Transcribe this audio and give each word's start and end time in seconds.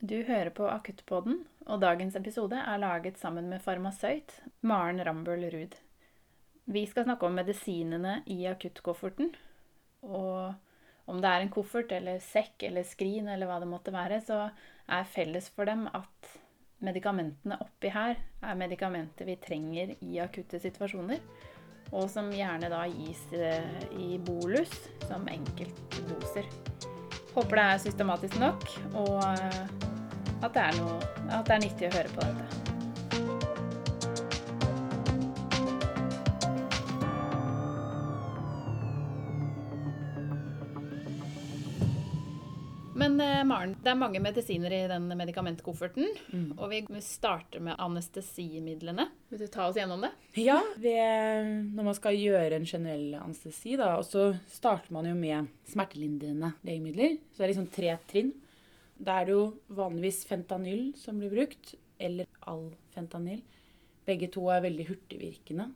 Du 0.00 0.22
hører 0.24 0.48
på 0.56 0.64
Akuttpodden, 0.64 1.42
og 1.68 1.82
dagens 1.82 2.14
episode 2.16 2.56
er 2.56 2.78
laget 2.80 3.18
sammen 3.20 3.50
med 3.52 3.60
farmasøyt 3.60 4.32
Maren 4.64 5.02
Rambøll 5.04 5.42
Ruud. 5.52 5.74
Vi 6.72 6.86
skal 6.88 7.04
snakke 7.04 7.28
om 7.28 7.36
medisinene 7.36 8.14
i 8.24 8.38
akuttkofferten. 8.48 9.28
Og 10.00 10.54
om 11.04 11.20
det 11.20 11.28
er 11.28 11.44
en 11.44 11.52
koffert 11.52 11.92
eller 11.92 12.16
sekk 12.24 12.64
eller 12.70 12.88
skrin 12.88 13.28
eller 13.28 13.50
hva 13.50 13.58
det 13.60 13.68
måtte 13.68 13.92
være, 13.92 14.22
så 14.24 14.46
er 14.88 15.12
felles 15.12 15.50
for 15.52 15.68
dem 15.68 15.84
at 15.92 16.32
medikamentene 16.80 17.60
oppi 17.60 17.92
her 17.92 18.16
er 18.40 18.56
medikamenter 18.56 19.28
vi 19.28 19.36
trenger 19.36 19.92
i 20.00 20.16
akutte 20.24 20.62
situasjoner. 20.64 21.20
Og 21.92 22.08
som 22.08 22.32
gjerne 22.32 22.72
da 22.72 22.86
gis 22.88 23.20
eh, 23.36 23.84
i 24.00 24.14
bolus 24.16 24.72
som 25.04 25.28
enkeltdoser. 25.28 26.48
Håper 27.34 27.60
det 27.60 27.64
er 27.68 27.84
systematisk 27.84 28.40
nok, 28.40 28.64
og 28.98 29.20
eh, 29.28 29.89
at 30.40 30.52
det 30.56 30.64
er, 30.64 30.80
noe, 30.80 30.98
at 31.28 31.46
det 31.46 31.56
er 31.56 31.64
nyttig 31.66 31.90
å 31.90 31.94
høre 31.98 32.16
på 32.16 32.26
dette. 32.26 32.70
Men 43.00 43.14
eh, 43.24 43.44
Maren, 43.48 43.70
det 43.80 43.88
er 43.88 43.96
mange 43.96 44.20
medisiner 44.20 44.74
i 44.76 44.80
den 44.90 45.06
medikamentkofferten. 45.16 46.10
Og 46.58 46.66
vi 46.68 46.82
starter 47.00 47.62
med 47.64 47.80
anestesimidlene. 47.80 49.06
Vil 49.32 49.40
du 49.40 49.46
ta 49.48 49.70
oss 49.70 49.78
gjennom 49.80 50.04
det? 50.04 50.10
Ja, 50.36 50.58
ved, 50.76 51.48
når 51.72 51.86
man 51.86 51.96
skal 51.96 52.18
gjøre 52.20 52.58
en 52.58 52.68
generell 52.68 53.16
anestesi, 53.22 53.78
da, 53.80 53.94
og 53.96 54.04
så 54.04 54.26
starter 54.52 54.92
man 54.92 55.08
jo 55.08 55.14
med 55.16 55.48
smertelindrende 55.72 56.52
legemidler. 56.66 57.16
Så 57.32 57.40
det 57.40 57.46
er 57.46 57.52
liksom 57.54 57.70
tre 57.72 57.96
trinn. 58.10 58.34
Da 59.00 59.20
er 59.20 59.28
det 59.28 59.34
jo 59.36 59.44
vanligvis 59.72 60.24
fentanyl 60.28 60.90
som 61.00 61.20
blir 61.20 61.32
brukt, 61.32 61.74
eller 62.00 62.28
all 62.48 62.68
fentanyl. 62.94 63.40
Begge 64.08 64.28
to 64.32 64.46
er 64.52 64.64
veldig 64.64 64.86
hurtigvirkende, 64.90 65.68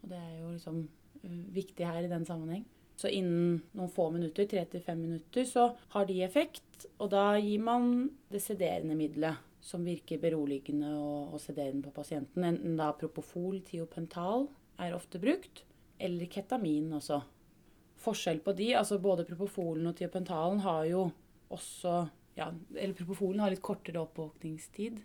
og 0.00 0.12
det 0.12 0.20
er 0.20 0.34
jo 0.38 0.52
liksom 0.54 0.82
øh, 1.24 1.42
viktig 1.54 1.86
her 1.86 2.04
i 2.04 2.12
den 2.12 2.24
sammenheng. 2.28 2.64
Så 3.00 3.08
innen 3.08 3.62
noen 3.76 3.92
få 3.92 4.10
minutter, 4.12 4.48
tre 4.48 4.66
til 4.68 4.82
fem 4.84 4.98
minutter, 5.00 5.46
så 5.48 5.70
har 5.94 6.08
de 6.08 6.18
effekt. 6.24 6.84
Og 7.00 7.08
da 7.12 7.32
gir 7.40 7.62
man 7.64 8.10
det 8.32 8.42
sederende 8.44 8.96
middelet 8.96 9.40
som 9.64 9.84
virker 9.84 10.20
beroligende 10.20 10.92
og, 10.96 11.34
og 11.36 11.40
sederende 11.40 11.84
på 11.86 11.94
pasienten. 11.96 12.44
Enten 12.44 12.76
da 12.80 12.90
propofol, 12.96 13.60
tiopental 13.64 14.48
er 14.80 14.96
ofte 14.96 15.20
brukt, 15.20 15.64
eller 16.00 16.28
ketamin 16.32 16.92
også. 16.96 17.20
Forskjell 18.00 18.40
på 18.44 18.54
de, 18.56 18.70
altså 18.76 18.96
både 19.00 19.26
propofolen 19.28 19.90
og 19.90 19.96
tiopentalen 19.98 20.62
har 20.64 20.86
jo 20.88 21.02
også 21.52 22.06
ja, 22.40 22.48
Eller 22.74 22.96
propofolen 22.96 23.42
har 23.44 23.52
litt 23.52 23.62
kortere 23.64 24.00
oppvåkningstid 24.02 25.00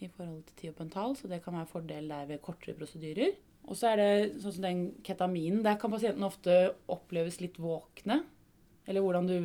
i 0.00 0.08
forhold 0.08 0.42
til 0.48 0.56
tiopental, 0.64 1.14
så 1.16 1.28
det 1.30 1.42
kan 1.44 1.54
være 1.54 1.66
en 1.68 1.70
fordel 1.70 2.08
der 2.10 2.26
ved 2.30 2.40
kortere 2.42 2.74
prosedyrer. 2.78 3.34
Og 3.68 3.76
så 3.76 3.90
er 3.92 4.00
det 4.00 4.12
sånn 4.42 4.54
som 4.56 4.64
den 4.64 4.78
ketaminen. 5.04 5.60
Der 5.62 5.76
kan 5.78 5.92
pasienten 5.92 6.24
ofte 6.24 6.54
oppleves 6.90 7.36
litt 7.42 7.58
våkne. 7.60 8.22
Eller 8.88 9.04
hvordan 9.04 9.28
du 9.28 9.36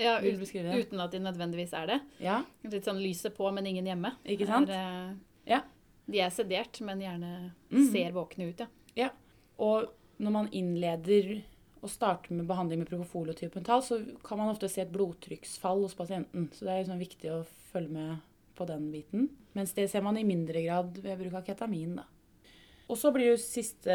Ja, 0.00 0.16
vil 0.22 0.38
beskrive 0.40 0.70
det. 0.72 0.86
Uten 0.88 1.00
at 1.04 1.12
de 1.12 1.18
nødvendigvis 1.20 1.74
er 1.76 1.86
det. 1.90 1.98
Ja, 2.24 2.40
Litt 2.64 2.86
sånn 2.88 3.02
lyset 3.02 3.34
på, 3.36 3.50
men 3.52 3.66
ingen 3.66 3.84
hjemme. 3.86 4.14
ikke 4.24 4.46
sant? 4.48 4.70
Er, 4.70 5.10
eh, 5.10 5.14
Ja. 5.52 5.60
De 6.08 6.20
er 6.24 6.30
sedert, 6.30 6.80
men 6.80 7.00
gjerne 7.04 7.52
ser 7.70 7.92
ser 7.92 8.12
våkne 8.16 8.48
ut, 8.48 8.66
ja. 8.96 9.10
Og 9.58 9.90
når 10.18 10.30
man 10.32 10.48
innleder 10.50 11.42
og 11.82 11.90
starter 11.92 12.34
med 12.34 12.48
behandling 12.48 12.82
med 12.82 12.90
propofol 12.90 13.30
og 13.32 13.38
tiopental, 13.38 13.82
så 13.84 14.00
kan 14.24 14.40
man 14.40 14.50
ofte 14.52 14.70
se 14.70 14.82
et 14.82 14.92
blodtrykksfall 14.92 15.84
hos 15.84 15.96
pasienten. 15.98 16.48
Så 16.52 16.66
det 16.66 16.74
er 16.74 16.82
liksom 16.82 17.02
viktig 17.02 17.32
å 17.32 17.44
følge 17.70 17.94
med 17.94 18.24
på 18.58 18.66
den 18.68 18.88
biten. 18.92 19.28
Mens 19.54 19.74
det 19.76 19.88
ser 19.90 20.02
man 20.04 20.18
i 20.18 20.26
mindre 20.26 20.62
grad 20.64 20.98
ved 21.04 21.20
bruk 21.20 21.38
av 21.38 21.46
ketamin. 21.46 21.98
Da. 22.00 22.06
Og 22.88 22.98
så 22.98 23.12
blir 23.14 23.32
jo 23.32 23.40
siste 23.40 23.94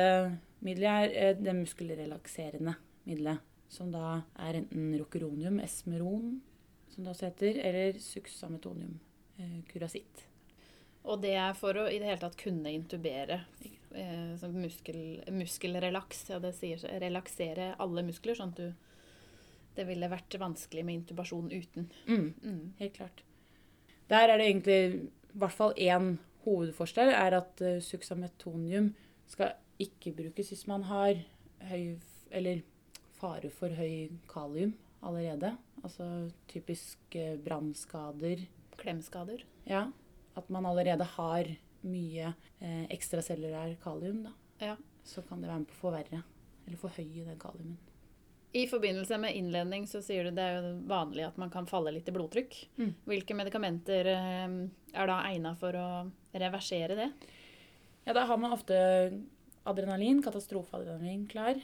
middelet 0.63 1.13
er 1.13 1.15
eh, 1.33 1.39
det 1.39 1.55
muskelrelakserende 1.57 2.77
middelet. 3.07 3.43
Som 3.73 3.89
da 3.89 4.19
er 4.37 4.59
enten 4.59 4.91
rokeronium, 4.99 5.57
esmeron, 5.63 6.35
som 6.93 7.03
det 7.03 7.09
også 7.15 7.25
heter, 7.31 7.57
eller 7.65 7.97
suxametonium, 7.99 8.99
eh, 9.41 9.63
curacit. 9.71 10.27
Og 11.03 11.23
det 11.23 11.33
er 11.35 11.55
for 11.57 11.75
å 11.81 11.87
i 11.89 11.97
det 11.99 12.07
hele 12.07 12.21
tatt 12.21 12.37
kunne 12.39 12.71
intubere. 12.71 13.41
Eh, 13.93 14.37
som 14.37 14.61
muskel, 14.61 15.23
muskelrelaks. 15.31 16.25
Ja, 16.29 16.39
det 16.41 16.53
sier. 16.57 16.81
Relaksere 17.01 17.73
alle 17.81 18.03
muskler, 18.05 18.37
sånn 18.37 18.55
at 18.55 18.61
du 18.61 18.89
Det 19.73 19.87
ville 19.87 20.05
vært 20.05 20.35
vanskelig 20.37 20.83
med 20.85 20.99
intubasjon 20.99 21.47
uten. 21.49 21.87
Mm. 22.05 22.27
Mm. 22.43 22.73
Helt 22.77 22.93
klart. 22.93 23.23
Der 24.05 24.29
er 24.29 24.37
det 24.37 24.45
egentlig 24.45 24.75
i 25.33 25.39
hvert 25.41 25.55
fall 25.55 25.73
én 25.81 26.11
hovedforskjell, 26.43 27.09
er 27.09 27.33
at 27.39 27.63
uh, 27.65 27.79
suxametonium 27.81 28.91
skal 29.25 29.55
ikke 29.81 30.13
brukes 30.13 30.51
hvis 30.53 30.67
man 30.69 30.85
har 30.91 31.17
høy 31.71 31.97
eller 32.29 32.61
fare 33.17 33.49
for 33.49 33.73
høy 33.73 34.13
kalium 34.29 34.75
allerede. 35.01 35.55
Altså 35.81 36.29
typisk 36.53 37.17
uh, 37.17 37.33
brannskader. 37.41 38.45
Klemskader. 38.77 39.41
Ja. 39.65 39.87
At 40.37 40.53
man 40.53 40.69
allerede 40.69 41.09
har 41.17 41.49
mye 41.87 42.33
eh, 42.59 42.85
ekstracellulær 42.93 43.75
kalium, 43.83 44.23
da. 44.27 44.35
Ja. 44.63 44.75
Så 45.03 45.23
kan 45.27 45.41
det 45.41 45.49
være 45.49 45.63
med 45.63 45.71
på 45.71 45.75
å 45.77 45.81
forverre, 45.81 46.21
eller 46.67 46.79
forhøye 46.79 47.25
den 47.27 47.41
kaliumen. 47.41 47.79
I 48.53 48.67
forbindelse 48.69 49.17
med 49.17 49.33
innledning 49.33 49.87
så 49.89 49.97
sier 50.05 50.27
du 50.27 50.35
det 50.37 50.43
er 50.45 50.59
jo 50.61 50.73
vanlig 50.85 51.23
at 51.25 51.37
man 51.41 51.49
kan 51.53 51.65
falle 51.65 51.95
litt 51.95 52.09
i 52.09 52.13
blodtrykk. 52.13 52.57
Mm. 52.77 52.91
Hvilke 53.09 53.37
medikamenter 53.37 54.09
eh, 54.13 54.57
er 54.93 55.09
da 55.09 55.21
egna 55.31 55.55
for 55.57 55.73
å 55.73 55.87
reversere 56.37 56.97
det? 56.99 57.07
Ja, 58.05 58.13
da 58.13 58.27
har 58.29 58.37
man 58.37 58.53
ofte 58.53 58.77
adrenalin, 59.65 60.21
katastrofeadrenalin, 60.23 61.25
klar. 61.31 61.57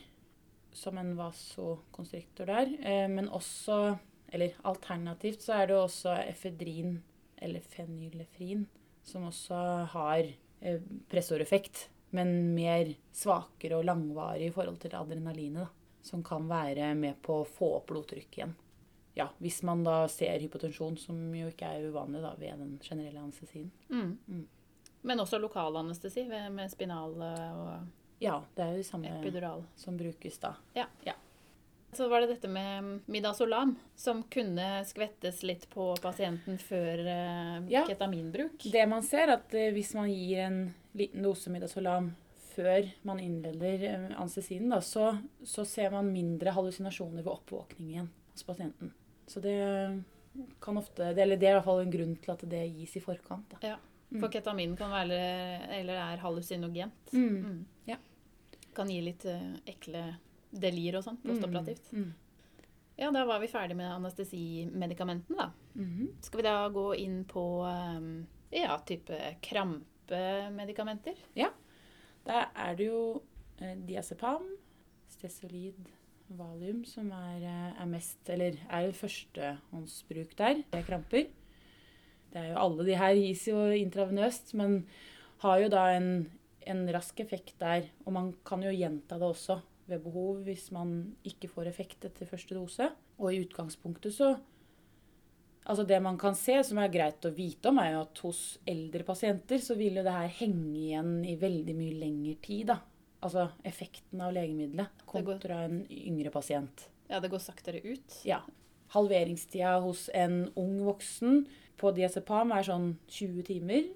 Som 0.73 0.97
en 0.97 1.13
vasokonstriktor 1.17 2.49
der. 2.49 2.73
Eh, 2.81 3.05
men 3.11 3.29
også, 3.29 3.99
eller 4.33 4.57
alternativt, 4.65 5.45
så 5.45 5.59
er 5.59 5.69
det 5.69 5.77
også 5.77 6.17
efedrin, 6.23 7.03
eller 7.37 7.61
fenylefrin, 7.69 8.65
som 9.09 9.25
også 9.29 9.59
har 9.93 10.29
eh, 10.61 10.81
pressoreffekt. 11.11 11.87
Men 12.15 12.55
mer 12.55 12.95
svakere 13.13 13.77
og 13.77 13.85
langvarig 13.85 14.47
i 14.47 14.53
forhold 14.53 14.79
til 14.81 14.95
adrenalinet, 14.97 15.67
da. 15.67 15.69
Som 16.01 16.23
kan 16.25 16.47
være 16.49 16.93
med 16.95 17.19
på 17.21 17.41
å 17.41 17.45
få 17.45 17.73
opp 17.75 17.89
blodtrykket 17.91 18.37
igjen. 18.39 18.55
Ja, 19.17 19.27
hvis 19.43 19.59
man 19.67 19.83
da 19.83 20.05
ser 20.09 20.39
hypotensjon, 20.39 20.95
som 20.97 21.17
jo 21.35 21.49
ikke 21.51 21.67
er 21.67 21.89
uvanlig 21.89 22.21
da, 22.23 22.31
ved 22.39 22.61
den 22.61 22.77
generelle 22.81 23.19
anestesien. 23.19 23.67
Mm. 23.91 24.13
Mm. 24.29 24.45
Men 25.01 25.19
også 25.19 25.39
lokal 25.43 25.75
anestesi 25.79 26.23
med 26.29 26.71
spinal 26.71 27.17
eh, 27.21 27.57
og 27.59 28.23
Ja, 28.23 28.39
det 28.55 28.63
er 28.63 28.71
jo 28.73 28.81
det 28.81 28.87
samme 28.87 29.11
epidural. 29.19 29.65
som 29.79 29.97
brukes 29.99 30.39
da. 30.39 30.55
Så 31.93 32.07
var 32.07 32.21
det 32.21 32.27
dette 32.35 32.47
med 32.47 32.99
midazolam, 33.09 33.75
som 33.97 34.21
kunne 34.29 34.85
skvettes 34.85 35.41
litt 35.43 35.65
på 35.73 35.95
pasienten 36.01 36.59
før 36.61 36.99
eh, 37.01 37.55
Ja. 37.71 37.85
ketaminbruk. 37.87 38.61
Det 38.71 38.85
man 38.89 39.01
ser, 39.03 39.27
er 39.27 39.37
at 39.39 39.53
eh, 39.57 39.71
hvis 39.73 39.93
man 39.97 40.09
gir 40.11 40.43
en 40.45 40.59
liten 40.93 41.23
dose 41.25 41.49
midazolam 41.49 42.11
før 42.53 42.85
man 43.07 43.19
innleder 43.23 43.83
eh, 43.89 44.05
anestesien, 44.21 44.69
da, 44.69 44.81
så, 44.85 45.15
så 45.43 45.65
ser 45.65 45.89
man 45.91 46.11
mindre 46.13 46.53
hallusinasjoner 46.53 47.23
ved 47.25 47.33
oppvåkning 47.33 47.89
igjen 47.95 48.09
hos 48.33 48.45
pasienten. 48.45 48.93
Så 49.29 49.41
det 49.41 49.57
kan 50.61 50.77
ofte 50.77 51.09
Eller 51.09 51.37
det 51.37 51.47
er 51.49 51.55
i 51.55 51.57
hvert 51.57 51.65
fall 51.65 51.81
en 51.83 51.91
grunn 51.91 52.15
til 52.21 52.31
at 52.31 52.43
det 52.49 52.63
gis 52.77 52.95
i 52.95 53.01
forkant. 53.03 53.49
Da. 53.49 53.57
Ja, 53.65 53.75
For 54.21 54.29
ketamin 54.33 54.75
kan 54.77 54.93
være 54.93 55.17
eller 55.81 55.97
er 56.05 56.21
hallusinogent. 56.21 57.11
Mm. 57.13 57.35
Mm. 57.43 57.59
Ja. 57.89 57.97
Kan 58.77 58.89
gi 58.93 59.01
litt 59.03 59.25
ekle 59.69 60.03
delir 60.51 60.97
og 60.99 61.05
sånn 61.05 61.19
postoperativt. 61.23 61.91
Mm. 61.93 62.09
Ja, 62.99 63.11
da 63.15 63.23
var 63.23 63.39
vi 63.39 63.47
ferdig 63.47 63.77
med 63.79 63.87
anestesimedikamentene, 63.93 65.37
da. 65.39 65.51
Mm. 65.79 66.09
Skal 66.25 66.41
vi 66.41 66.47
da 66.49 66.55
gå 66.73 66.87
inn 66.99 67.21
på 67.29 67.43
eh, 67.69 68.09
ja, 68.59 68.75
type 68.87 69.19
krampemedikamenter? 69.45 71.21
Da 72.27 72.49
er 72.51 72.75
det 72.75 72.89
jo 72.89 73.03
eh, 73.61 73.77
diazepam, 73.87 74.43
stesolid, 75.15 75.87
valium 76.35 76.83
som 76.85 77.07
er, 77.15 77.39
eh, 77.41 77.69
er 77.81 77.87
mest 77.89 78.29
Eller 78.29 78.59
er 78.67 78.91
førstehåndsbruk 78.93 80.35
der. 80.37 80.63
Det 80.67 80.81
er 80.81 80.89
kramper. 80.89 81.29
Det 82.29 82.41
er 82.41 82.51
jo 82.51 82.59
Alle 82.65 82.85
de 82.85 82.99
her 82.99 83.15
gis 83.17 83.47
jo 83.47 83.63
intravenøst, 83.73 84.53
men 84.59 84.83
har 85.39 85.63
jo 85.63 85.71
da 85.71 85.87
en, 85.95 86.29
en 86.67 86.85
rask 86.93 87.19
effekt 87.23 87.55
der. 87.63 87.87
Og 88.05 88.13
man 88.13 88.33
kan 88.45 88.61
jo 88.63 88.75
gjenta 88.75 89.17
det 89.17 89.31
også 89.31 89.61
ved 89.89 90.03
behov 90.03 90.43
hvis 90.45 90.69
man 90.75 90.93
ikke 91.27 91.49
får 91.51 91.71
effekt 91.71 92.05
etter 92.07 92.29
første 92.29 92.55
dose. 92.57 92.89
Og 93.19 93.33
i 93.33 93.43
utgangspunktet 93.45 94.15
så 94.15 94.37
Altså 95.69 95.83
Det 95.85 95.99
man 96.01 96.17
kan 96.17 96.33
se, 96.33 96.55
som 96.65 96.79
er 96.81 96.89
greit 96.89 97.25
å 97.27 97.29
vite 97.35 97.69
om, 97.69 97.77
er 97.77 97.91
jo 97.93 97.99
at 98.01 98.21
hos 98.25 98.39
eldre 98.65 99.03
pasienter 99.05 99.59
så 99.61 99.75
vil 99.77 99.99
jo 99.99 100.05
det 100.05 100.15
her 100.15 100.31
henge 100.39 100.79
igjen 100.79 101.11
i 101.27 101.35
veldig 101.37 101.75
mye 101.77 101.97
lengre 101.99 102.37
tid. 102.41 102.71
da. 102.71 102.79
Altså 103.21 103.49
effekten 103.67 104.23
av 104.23 104.33
legemiddelet 104.33 105.03
kontra 105.05 105.65
en 105.67 105.83
yngre 105.91 106.31
pasient. 106.33 106.87
Ja, 107.11 107.19
det 107.19 107.29
går 107.29 107.43
saktere 107.43 107.83
ut. 107.83 108.17
Ja. 108.25 108.39
Halveringstida 108.95 109.75
hos 109.83 110.07
en 110.15 110.47
ung 110.57 110.79
voksen 110.87 111.43
på 111.77 111.91
diazepam 111.93 112.55
er 112.55 112.65
sånn 112.65 112.93
20 113.11 113.45
timer. 113.51 113.89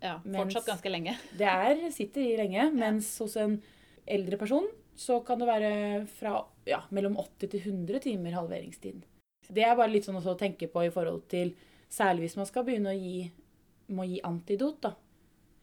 Ja, 0.00 0.20
Fortsatt 0.22 0.68
ganske 0.68 0.92
lenge. 0.92 1.16
Det 1.36 1.48
er, 1.50 1.88
sitter 1.92 2.22
i 2.22 2.36
lenge, 2.38 2.70
mens 2.72 3.10
hos 3.20 3.34
en 3.36 3.58
eldre 4.08 4.38
person 4.40 4.68
så 4.98 5.20
kan 5.26 5.38
det 5.38 5.46
være 5.48 5.72
fra 6.10 6.40
ja, 6.66 6.82
mellom 6.94 7.16
80 7.20 7.52
til 7.54 7.60
100 7.60 8.02
timer 8.08 8.34
halveringstid. 8.34 9.04
Det 9.48 9.64
er 9.64 9.76
bare 9.78 9.92
litt 9.92 10.08
sånn 10.08 10.18
å 10.18 10.38
tenke 10.38 10.68
på 10.70 10.84
i 10.84 10.94
forhold 10.94 11.28
til 11.30 11.54
Særlig 11.88 12.26
hvis 12.26 12.34
man 12.36 12.44
skal 12.44 12.66
begynne 12.66 12.90
å 12.92 12.98
gi, 12.98 13.22
må 13.96 14.04
gi 14.04 14.18
antidot. 14.20 14.82
da. 14.84 14.90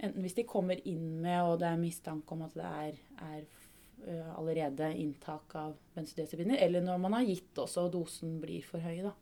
Enten 0.02 0.24
hvis 0.26 0.34
de 0.34 0.48
kommer 0.50 0.80
inn 0.90 1.20
med 1.22 1.38
og 1.46 1.60
det 1.62 1.68
er 1.70 1.78
mistanke 1.78 2.34
om 2.34 2.42
at 2.48 2.56
det 2.58 2.66
er, 2.66 2.96
er 3.28 3.44
allerede 4.34 4.90
inntak 4.98 5.56
av 5.60 5.76
benzodiazepiner, 5.96 6.58
eller 6.66 6.82
når 6.82 6.98
man 7.02 7.18
har 7.20 7.28
gitt 7.30 7.62
også 7.62 7.86
og 7.88 7.94
dosen 7.94 8.40
blir 8.42 8.66
for 8.66 8.84
høy. 8.84 9.04
da. 9.06 9.14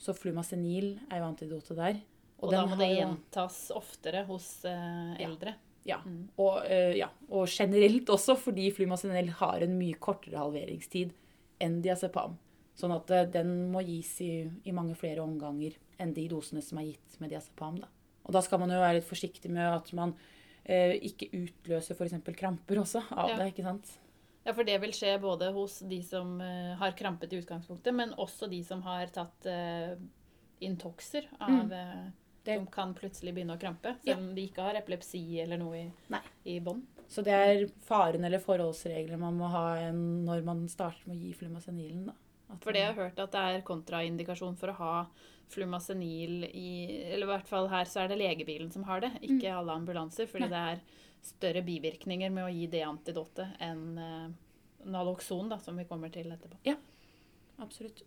Så 0.00 0.14
flumacenil 0.16 0.94
er 1.10 1.20
jo 1.20 1.28
antidotet 1.28 1.78
der. 1.78 2.02
Og, 2.40 2.50
da 2.50 2.62
den 2.62 2.70
må 2.72 2.78
det 2.80 2.90
gjentas 2.94 3.58
oftere 3.76 4.24
hos 4.28 4.64
eh, 4.68 5.16
eldre. 5.20 5.54
Ja. 5.54 5.69
Mm. 5.86 6.28
Og, 6.38 6.60
eh, 6.66 6.96
ja, 6.98 7.08
og 7.30 7.48
generelt 7.48 8.10
også 8.12 8.36
fordi 8.38 8.70
flumazenel 8.76 9.30
har 9.40 9.62
en 9.64 9.78
mye 9.78 9.96
kortere 9.98 10.38
halveringstid 10.38 11.12
enn 11.60 11.80
diazepam. 11.82 12.36
Sånn 12.78 12.92
at 12.94 13.10
eh, 13.10 13.24
den 13.28 13.70
må 13.72 13.82
gis 13.84 14.20
i, 14.24 14.50
i 14.64 14.72
mange 14.72 14.94
flere 14.94 15.22
omganger 15.24 15.74
enn 16.00 16.12
de 16.16 16.28
dosene 16.28 16.62
som 16.64 16.78
er 16.78 16.92
gitt 16.92 17.16
med 17.20 17.30
diazepam. 17.32 17.80
Da. 17.82 17.88
Og 18.24 18.32
da 18.36 18.40
skal 18.44 18.60
man 18.62 18.70
jo 18.70 18.78
være 18.80 19.00
litt 19.00 19.08
forsiktig 19.08 19.50
med 19.52 19.66
at 19.66 19.90
man 19.96 20.14
eh, 20.64 20.94
ikke 21.00 21.30
utløser 21.36 21.96
f.eks. 21.98 22.14
kramper 22.36 22.80
også 22.84 23.02
av 23.10 23.30
Ja. 23.32 23.36
det. 23.40 23.50
ikke 23.54 23.66
sant? 23.66 23.90
Ja, 24.46 24.54
for 24.56 24.64
det 24.64 24.78
vil 24.80 24.92
skje 24.96 25.18
både 25.20 25.50
hos 25.52 25.80
de 25.84 25.98
som 26.02 26.38
eh, 26.40 26.72
har 26.80 26.94
krampet 26.96 27.32
i 27.32 27.40
utgangspunktet, 27.42 27.92
men 27.94 28.14
også 28.16 28.48
de 28.48 28.62
som 28.64 28.80
har 28.86 29.06
tatt 29.12 29.44
uh, 29.50 29.96
Intoxer 30.60 31.26
av 31.40 31.50
Mm. 31.70 32.12
Som 32.44 32.66
kan 32.72 32.94
plutselig 32.96 33.34
begynne 33.36 33.56
å 33.56 33.60
krampe, 33.60 33.94
selv 34.04 34.22
om 34.22 34.30
de 34.34 34.46
ikke 34.48 34.64
har 34.64 34.78
epilepsi 34.80 35.20
eller 35.42 35.60
noe 35.60 35.76
i, 35.76 35.84
Nei. 36.08 36.22
i 36.48 36.56
bånd. 36.64 36.86
Så 37.10 37.24
det 37.26 37.34
er 37.34 37.64
faren 37.84 38.24
eller 38.24 38.40
forholdsregler 38.42 39.18
man 39.18 39.36
må 39.36 39.48
ha 39.50 39.64
en, 39.82 40.24
når 40.24 40.44
man 40.46 40.62
starter 40.70 41.08
med 41.10 41.18
å 41.18 41.20
gi 41.20 41.32
flumacenilen? 41.36 42.06
Da. 42.06 42.14
At 42.54 42.64
For 42.64 42.72
det 42.74 42.84
jeg 42.84 42.94
har 42.94 43.02
hørt 43.04 43.20
at 43.22 43.34
det 43.34 43.42
er 43.50 43.66
kontraindikasjon 43.66 44.56
for 44.58 44.72
å 44.72 44.78
ha 44.78 44.94
flumacenil, 45.50 46.44
i 46.46 46.70
Eller 47.10 47.26
i 47.26 47.30
hvert 47.32 47.48
fall 47.48 47.68
her 47.68 47.84
så 47.90 48.04
er 48.04 48.12
det 48.12 48.20
legebilen 48.20 48.70
som 48.72 48.84
har 48.86 49.02
det, 49.02 49.10
ikke 49.26 49.52
alle 49.52 49.74
ambulanser. 49.74 50.26
Fordi 50.30 50.46
Mm. 50.46 50.50
Nei. 50.50 50.54
det 50.54 50.78
er 50.78 50.80
større 51.22 51.62
bivirkninger 51.62 52.30
med 52.30 52.44
å 52.44 52.52
gi 52.54 52.66
det 52.66 52.84
antidotet 52.86 53.58
enn 53.60 53.98
uh, 53.98 54.30
Naloxon, 54.86 55.50
da, 55.50 55.58
som 55.58 55.76
vi 55.76 55.84
kommer 55.84 56.08
til 56.08 56.30
etterpå. 56.30 56.56
Ja, 56.64 56.76
Absolutt. 57.60 58.02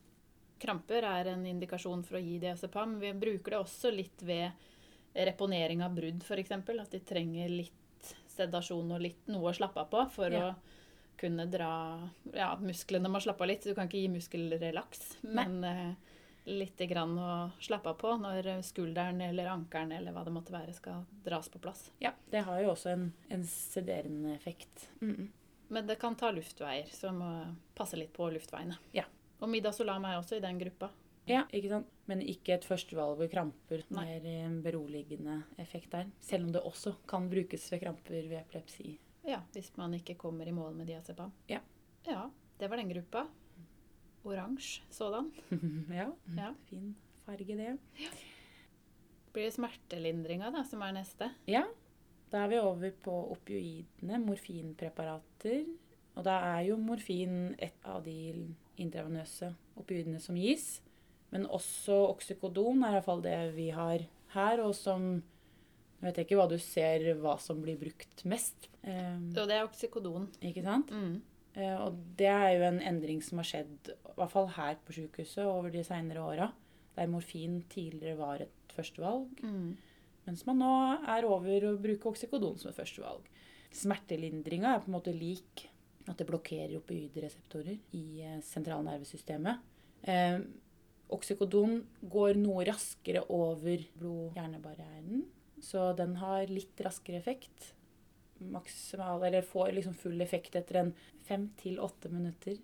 Kramper 0.59 1.03
er 1.03 1.27
en 1.33 1.45
indikasjon 1.45 2.03
for 2.07 2.17
å 2.17 2.21
gi 2.23 2.37
diazepam. 2.39 2.97
Vi 3.01 3.13
bruker 3.13 3.51
det 3.55 3.59
også 3.63 3.91
litt 3.93 4.21
ved 4.23 4.51
reponering 5.13 5.83
av 5.83 5.93
brudd, 5.95 6.23
f.eks. 6.23 6.51
At 6.51 6.91
de 6.91 6.99
trenger 7.05 7.49
litt 7.49 8.13
sedasjon 8.33 8.91
og 8.95 9.01
litt 9.03 9.27
noe 9.29 9.51
å 9.51 9.55
slappe 9.55 9.83
av 9.83 9.89
på 9.91 10.05
for 10.11 10.31
Ja. 10.33 10.51
å 10.51 10.55
kunne 11.19 11.45
dra 11.51 12.09
Ja, 12.33 12.53
at 12.53 12.61
musklene 12.65 13.09
må 13.11 13.19
slappe 13.21 13.43
av 13.43 13.47
litt. 13.51 13.63
Du 13.63 13.75
kan 13.75 13.87
ikke 13.87 14.01
gi 14.01 14.09
muskelrelaks, 14.09 15.17
men 15.23 15.63
eh, 15.63 15.93
litt 16.45 16.77
grann 16.89 17.13
å 17.19 17.51
slappe 17.61 17.89
av 17.93 17.99
på 18.01 18.15
når 18.19 18.49
skulderen 18.65 19.21
eller 19.21 19.45
ankelen 19.51 19.91
eller 19.95 20.11
hva 20.11 20.23
det 20.25 20.33
måtte 20.33 20.51
være, 20.55 20.73
skal 20.73 21.05
dras 21.23 21.47
på 21.49 21.59
plass. 21.63 21.91
Ja, 21.99 22.11
det 22.31 22.41
har 22.47 22.59
jo 22.63 22.71
også 22.73 22.89
en, 22.95 23.13
en 23.29 23.43
sederende 23.47 24.33
effekt. 24.35 24.89
Mm. 25.01 25.29
Men 25.69 25.87
det 25.87 25.99
kan 26.01 26.15
ta 26.19 26.31
luftveier, 26.31 26.89
så 26.91 27.13
må 27.15 27.29
passe 27.75 27.95
litt 27.95 28.11
på 28.13 28.27
luftveiene. 28.33 28.75
Ja. 28.93 29.05
Og 29.43 29.49
midazolam 29.51 30.05
er 30.07 30.17
også 30.21 30.37
i 30.39 30.43
den 30.43 30.59
gruppa. 30.61 30.87
Ja, 31.27 31.43
ikke 31.55 31.69
sant? 31.71 31.87
Men 32.07 32.19
ikke 32.23 32.55
et 32.57 32.65
førstevalg 32.67 33.17
ved 33.19 33.29
kramper. 33.31 33.83
Nei. 33.95 34.03
Mer 34.19 34.25
en 34.45 34.57
beroligende 34.63 35.37
effekt 35.59 35.91
der. 35.93 36.09
Selv 36.23 36.47
om 36.47 36.51
det 36.55 36.61
også 36.67 36.95
kan 37.07 37.29
brukes 37.31 37.69
ved 37.71 37.79
kramper 37.83 38.17
ved 38.27 38.37
epilepsi. 38.41 38.97
Ja, 39.27 39.39
hvis 39.55 39.69
man 39.79 39.93
ikke 39.95 40.15
kommer 40.19 40.47
i 40.47 40.55
mål 40.55 40.75
med 40.75 40.87
diazepam. 40.91 41.31
Ja. 41.51 41.59
Ja, 42.07 42.25
det 42.59 42.69
var 42.71 42.79
den 42.79 42.91
gruppa. 42.91 43.25
Oransje 44.23 44.83
sådan. 44.91 45.31
ja, 45.99 46.09
Ja. 46.37 46.53
fin 46.69 46.95
farge 47.25 47.55
det. 47.59 47.77
Blir 49.33 49.47
det 49.47 49.53
smertelindringa 49.55 50.51
da, 50.53 50.63
som 50.67 50.81
er 50.85 50.91
neste? 50.95 51.31
Ja, 51.47 51.63
da 52.31 52.43
er 52.43 52.51
vi 52.51 52.59
over 52.59 52.91
på 53.03 53.15
opioidene, 53.33 54.19
morfinpreparater. 54.23 55.63
Og 56.15 56.23
da 56.27 56.35
er 56.57 56.67
jo 56.67 56.77
morfin 56.77 57.55
et 57.57 57.73
av 57.89 58.03
de 58.05 58.15
intravenøse 58.77 59.53
opioidene 59.79 60.19
som 60.21 60.35
gis. 60.37 60.79
Men 61.33 61.47
også 61.49 61.95
oksykodon 62.11 62.83
er 62.85 62.99
iallfall 62.99 63.21
det 63.25 63.37
vi 63.55 63.69
har 63.73 64.03
her, 64.35 64.59
og 64.61 64.75
som 64.77 65.23
Jeg 66.03 66.11
vet 66.11 66.25
ikke 66.25 66.35
hva 66.35 66.49
du 66.51 66.57
ser 66.59 67.13
hva 67.15 67.37
som 67.39 67.61
blir 67.63 67.77
brukt 67.79 68.25
mest. 68.27 68.67
Så 69.31 69.45
det 69.47 69.55
er 69.55 69.63
oksykodon. 69.63 70.25
ikke 70.41 70.61
sant? 70.65 70.89
Mm. 70.91 71.21
Eh, 71.55 71.77
Og 71.79 71.95
det 72.17 72.27
er 72.27 72.49
jo 72.57 72.63
en 72.67 72.81
endring 72.81 73.21
som 73.23 73.37
har 73.39 73.45
skjedd, 73.47 73.87
i 73.87 74.15
hvert 74.17 74.29
fall 74.33 74.47
her 74.47 74.75
på 74.83 74.91
sykehuset, 74.97 75.45
over 75.47 75.69
de 75.71 75.79
seinere 75.87 76.19
åra. 76.19 76.51
Der 76.97 77.07
morfin 77.07 77.63
tidligere 77.69 78.17
var 78.17 78.41
et 78.41 78.51
førstevalg, 78.75 79.29
Mm. 79.41 79.77
mens 80.27 80.45
man 80.45 80.59
nå 80.59 81.07
er 81.07 81.23
over 81.25 81.61
å 81.71 81.77
bruke 81.81 82.03
oksykodon 82.11 82.59
som 82.59 82.69
et 82.69 82.75
førstevalg. 82.75 83.21
Smertelindringa 83.71 84.75
er 84.75 84.79
på 84.83 84.87
en 84.91 84.99
måte 84.99 85.13
lik 85.17 85.69
at 86.09 86.19
det 86.19 86.27
blokkerer 86.27 86.75
opioidreseptorer 86.79 87.77
i 87.95 88.05
eh, 88.23 88.41
sentralnervesystemet. 88.43 89.61
Eh, 90.09 90.39
oksykodon 91.13 91.79
går 92.11 92.39
noe 92.41 92.65
raskere 92.67 93.23
over 93.31 93.85
blod-hjernebarrieren, 93.99 95.23
så 95.63 95.91
den 95.97 96.17
har 96.19 96.51
litt 96.51 96.79
raskere 96.83 97.21
effekt. 97.21 97.71
Maksimal, 98.43 99.23
eller 99.23 99.45
får 99.47 99.71
liksom 99.77 99.95
full 99.95 100.19
effekt 100.25 100.57
etter 100.59 100.81
en 100.81 100.93
fem 101.23 101.47
til 101.61 101.79
åtte 101.79 102.11
minutter. 102.11 102.57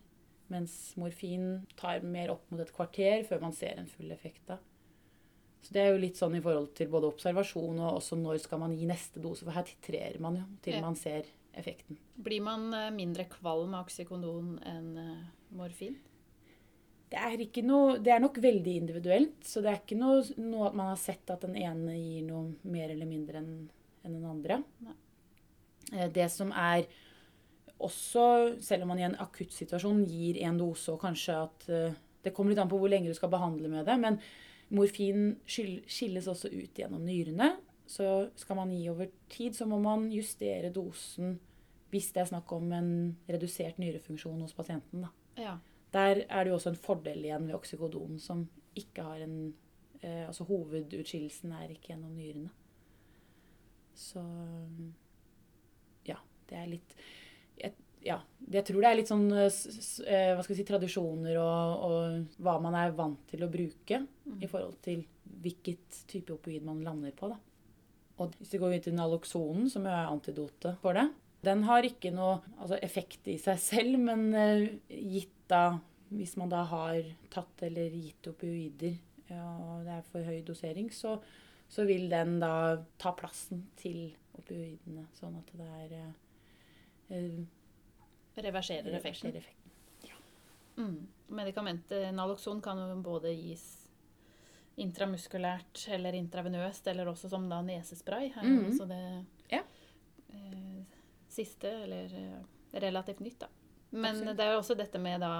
Mens 0.49 0.73
morfin 0.99 1.67
tar 1.79 2.01
mer 2.03 2.33
opp 2.33 2.49
mot 2.51 2.59
et 2.63 2.73
kvarter 2.73 3.23
før 3.29 3.45
man 3.45 3.55
ser 3.55 3.77
en 3.77 3.87
full 3.87 4.11
effekt. 4.11 4.41
da. 4.49 4.57
Så 5.61 5.75
det 5.75 5.81
er 5.83 5.91
jo 5.93 6.01
litt 6.01 6.19
sånn 6.19 6.37
i 6.37 6.41
forhold 6.43 6.71
til 6.77 6.89
både 6.91 7.09
observasjon 7.11 7.81
og 7.83 7.99
også 7.99 8.17
når 8.19 8.39
skal 8.43 8.61
man 8.61 8.73
gi 8.75 8.87
neste 8.89 9.21
dose. 9.23 9.45
For 9.45 9.55
her 9.55 9.67
titrerer 9.67 10.19
man 10.23 10.39
jo 10.39 10.45
til 10.65 10.79
man 10.83 10.97
ser 10.99 11.27
effekten. 11.53 11.97
Blir 12.15 12.43
man 12.45 12.69
eh, 12.73 12.91
mindre 12.95 13.25
kvalm 13.31 13.75
av 13.75 13.87
oksykodon 13.87 14.55
enn 14.67 14.93
eh, 14.99 15.25
morfin? 15.57 15.97
Det 17.09 17.17
er, 17.17 17.41
ikke 17.41 17.63
noe, 17.65 17.97
det 18.05 18.13
er 18.13 18.21
nok 18.21 18.37
veldig 18.37 18.73
individuelt, 18.83 19.39
så 19.41 19.63
det 19.65 19.71
er 19.71 19.79
ikke 19.79 19.97
noe, 19.97 20.21
noe 20.37 20.67
at 20.67 20.75
man 20.77 20.91
har 20.91 20.99
sett 21.01 21.31
at 21.33 21.41
den 21.41 21.55
ene 21.57 21.95
gir 21.97 22.27
noe 22.27 22.69
mer 22.69 22.91
eller 22.93 23.09
mindre 23.09 23.41
enn 23.41 23.53
en 24.05 24.13
den 24.15 24.27
andre. 24.29 24.61
Nei. 24.85 24.93
Eh, 25.93 26.09
Det 26.13 26.27
som 26.31 26.53
er 26.53 26.85
også, 27.79 28.59
selv 28.61 28.83
om 28.83 28.93
man 28.93 29.01
i 29.01 29.07
en 29.07 29.17
akutt 29.23 29.55
situasjon 29.55 30.05
gir 30.07 30.37
en 30.45 30.59
dose, 30.59 30.91
og 30.91 31.01
kanskje 31.01 31.41
at 31.47 31.67
Det 32.19 32.33
kommer 32.35 32.51
litt 32.51 32.59
an 32.59 32.67
på 32.67 32.75
hvor 32.75 32.89
lenge 32.91 33.07
du 33.07 33.15
skal 33.15 33.29
behandle 33.31 33.69
med 33.71 33.85
det, 33.87 33.95
men 33.95 34.17
morfin 34.75 35.37
skilles 35.47 36.27
også 36.27 36.49
ut 36.51 36.75
gjennom 36.75 37.05
nyrene. 37.07 37.53
Så 37.87 38.29
skal 38.35 38.57
man 38.59 38.73
gi 38.75 38.89
over 38.91 39.07
tid, 39.31 39.55
så 39.55 39.65
må 39.65 39.79
man 39.79 40.09
justere 40.11 40.67
dosen 40.73 41.37
hvis 41.89 42.11
det 42.13 42.23
er 42.23 42.29
snakk 42.29 42.51
om 42.53 42.71
en 42.75 42.91
redusert 43.29 43.79
nyrefunksjon 43.81 44.41
hos 44.43 44.55
pasienten. 44.57 45.07
Ja. 45.39 45.57
Der 45.93 46.23
er 46.27 46.43
det 46.43 46.51
jo 46.51 46.59
også 46.59 46.73
en 46.73 46.79
fordel 46.79 47.23
igjen 47.25 47.47
ved 47.49 47.57
oksykodon, 47.57 48.19
som 48.21 48.45
ikke 48.77 49.03
har 49.03 49.23
en 49.25 49.37
eh, 50.01 50.27
Altså 50.27 50.45
hovedutskillelsen 50.45 51.53
er 51.57 51.73
ikke 51.73 51.93
gjennom 51.93 52.13
nyrene. 52.13 52.51
Så 53.97 54.21
ja, 56.07 56.19
det 56.49 56.59
er 56.59 56.69
litt 56.69 56.93
jeg, 57.59 57.73
Ja, 58.05 58.21
jeg 58.47 58.63
tror 58.67 58.83
det 58.83 58.91
er 58.91 58.99
litt 59.01 59.11
sånn 59.11 59.27
eh, 59.33 59.49
eh, 60.05 60.31
hva 60.35 60.45
skal 60.45 60.53
jeg 60.53 60.61
si, 60.61 60.67
tradisjoner 60.69 61.41
og, 61.41 61.89
og 61.89 62.39
hva 62.45 62.59
man 62.63 62.77
er 62.79 62.95
vant 62.95 63.25
til 63.31 63.43
å 63.43 63.51
bruke 63.51 64.03
i 64.39 64.47
forhold 64.47 64.77
til 64.85 65.03
hvilket 65.39 66.03
type 66.09 66.33
opioid 66.35 66.63
man 66.67 66.83
lander 66.85 67.11
på. 67.17 67.31
da. 67.31 67.39
Og 68.19 68.35
hvis 68.39 68.53
vi 68.53 68.59
går 68.61 68.75
inn 68.75 68.85
til 68.85 68.95
naloxonen, 68.97 69.69
som 69.71 69.85
er 69.87 70.09
antidotet 70.09 70.79
for 70.81 70.97
det, 70.97 71.07
den 71.43 71.63
har 71.63 71.83
ikke 71.87 72.11
noe 72.13 72.39
altså, 72.59 72.79
effekt 72.83 73.27
i 73.31 73.37
seg 73.39 73.59
selv, 73.63 73.99
men 73.99 74.33
eh, 74.35 74.65
gitt 74.89 75.35
da 75.49 75.79
Hvis 76.09 76.35
man 76.37 76.49
da 76.49 76.63
har 76.65 77.03
tatt 77.29 77.61
eller 77.67 77.89
gitt 77.93 78.25
opioider, 78.31 78.95
ja, 79.29 79.43
og 79.61 79.83
det 79.85 79.93
er 79.93 80.01
for 80.09 80.25
høy 80.25 80.39
dosering, 80.43 80.87
så, 80.91 81.19
så 81.69 81.85
vil 81.85 82.07
den 82.09 82.39
da 82.41 82.79
ta 82.97 83.11
plassen 83.13 83.67
til 83.77 84.15
opioidene, 84.33 85.03
sånn 85.13 85.35
at 85.37 85.51
det 85.53 85.67
er 85.69 85.93
eh, 85.99 86.15
eh, 87.13 88.41
Reverserer 88.41 88.89
effekten. 88.97 89.35
effekten. 89.37 89.55
Mm. 90.79 91.07
Medikamentet 91.35 92.09
Naloxon 92.15 92.61
kan 92.63 92.77
jo 92.81 92.95
både 93.05 93.35
gis 93.37 93.67
intramuskulært 94.79 95.83
eller 95.93 96.15
intravenøst, 96.15 96.87
eller 96.87 97.09
også 97.11 97.29
som 97.29 97.45
da 97.51 97.61
nesespray. 97.61 98.31
Her, 98.33 98.43
Mhm. 98.43 98.77
Så 98.77 98.87
det 98.87 99.25
Ja. 99.51 99.61
Siste, 101.39 101.71
eller 101.87 102.13
eh, 102.19 102.81
relativt 102.83 103.23
nytt, 103.25 103.39
da. 103.45 103.49
Men 103.89 104.11
Absolutt. 104.13 104.37
det 104.37 104.45
er 104.45 104.51
jo 104.53 104.59
også 104.61 104.75
dette 104.77 104.99
med 105.01 105.23
da 105.23 105.31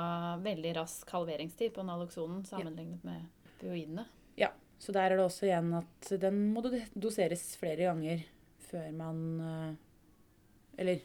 veldig 0.41 0.72
rask 0.79 1.12
halveringstid 1.13 1.75
på 1.75 1.84
Naloxonen 1.86 2.41
sammenlignet 2.50 3.03
med 3.06 3.27
opioidene. 3.51 4.08
Så 4.79 4.96
der 4.96 5.12
er 5.12 5.20
det 5.20 5.25
også 5.27 5.48
igjen 5.50 5.74
at 5.75 6.12
den 6.22 6.39
må 6.53 6.63
doseres 6.63 7.44
flere 7.60 7.89
ganger 7.89 8.24
før 8.70 8.91
man 8.96 9.24
eh, 9.44 9.72
Eller 10.79 11.01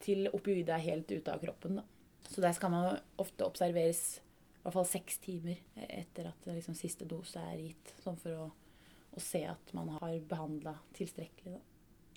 til 0.00 0.30
opioidet 0.32 0.72
er 0.72 0.86
helt 0.86 1.10
ute 1.12 1.32
av 1.32 1.42
kroppen, 1.42 1.76
da. 1.76 1.82
Så 2.24 2.40
der 2.40 2.54
skal 2.56 2.72
man 2.72 2.86
ofte 3.20 3.44
observeres 3.44 4.00
i 4.16 4.62
hvert 4.62 4.76
fall 4.78 4.86
seks 4.88 5.18
timer 5.20 5.58
etter 5.74 6.30
at 6.30 6.46
liksom 6.48 6.76
siste 6.78 7.04
dose 7.08 7.42
er 7.42 7.58
gitt. 7.60 7.92
Sånn 8.00 8.16
for 8.20 8.46
å, 8.46 8.46
å 9.12 9.20
se 9.20 9.42
at 9.44 9.74
man 9.76 9.90
har 9.98 10.14
behandla 10.30 10.72
tilstrekkelig, 10.96 11.58
da. 11.58 11.60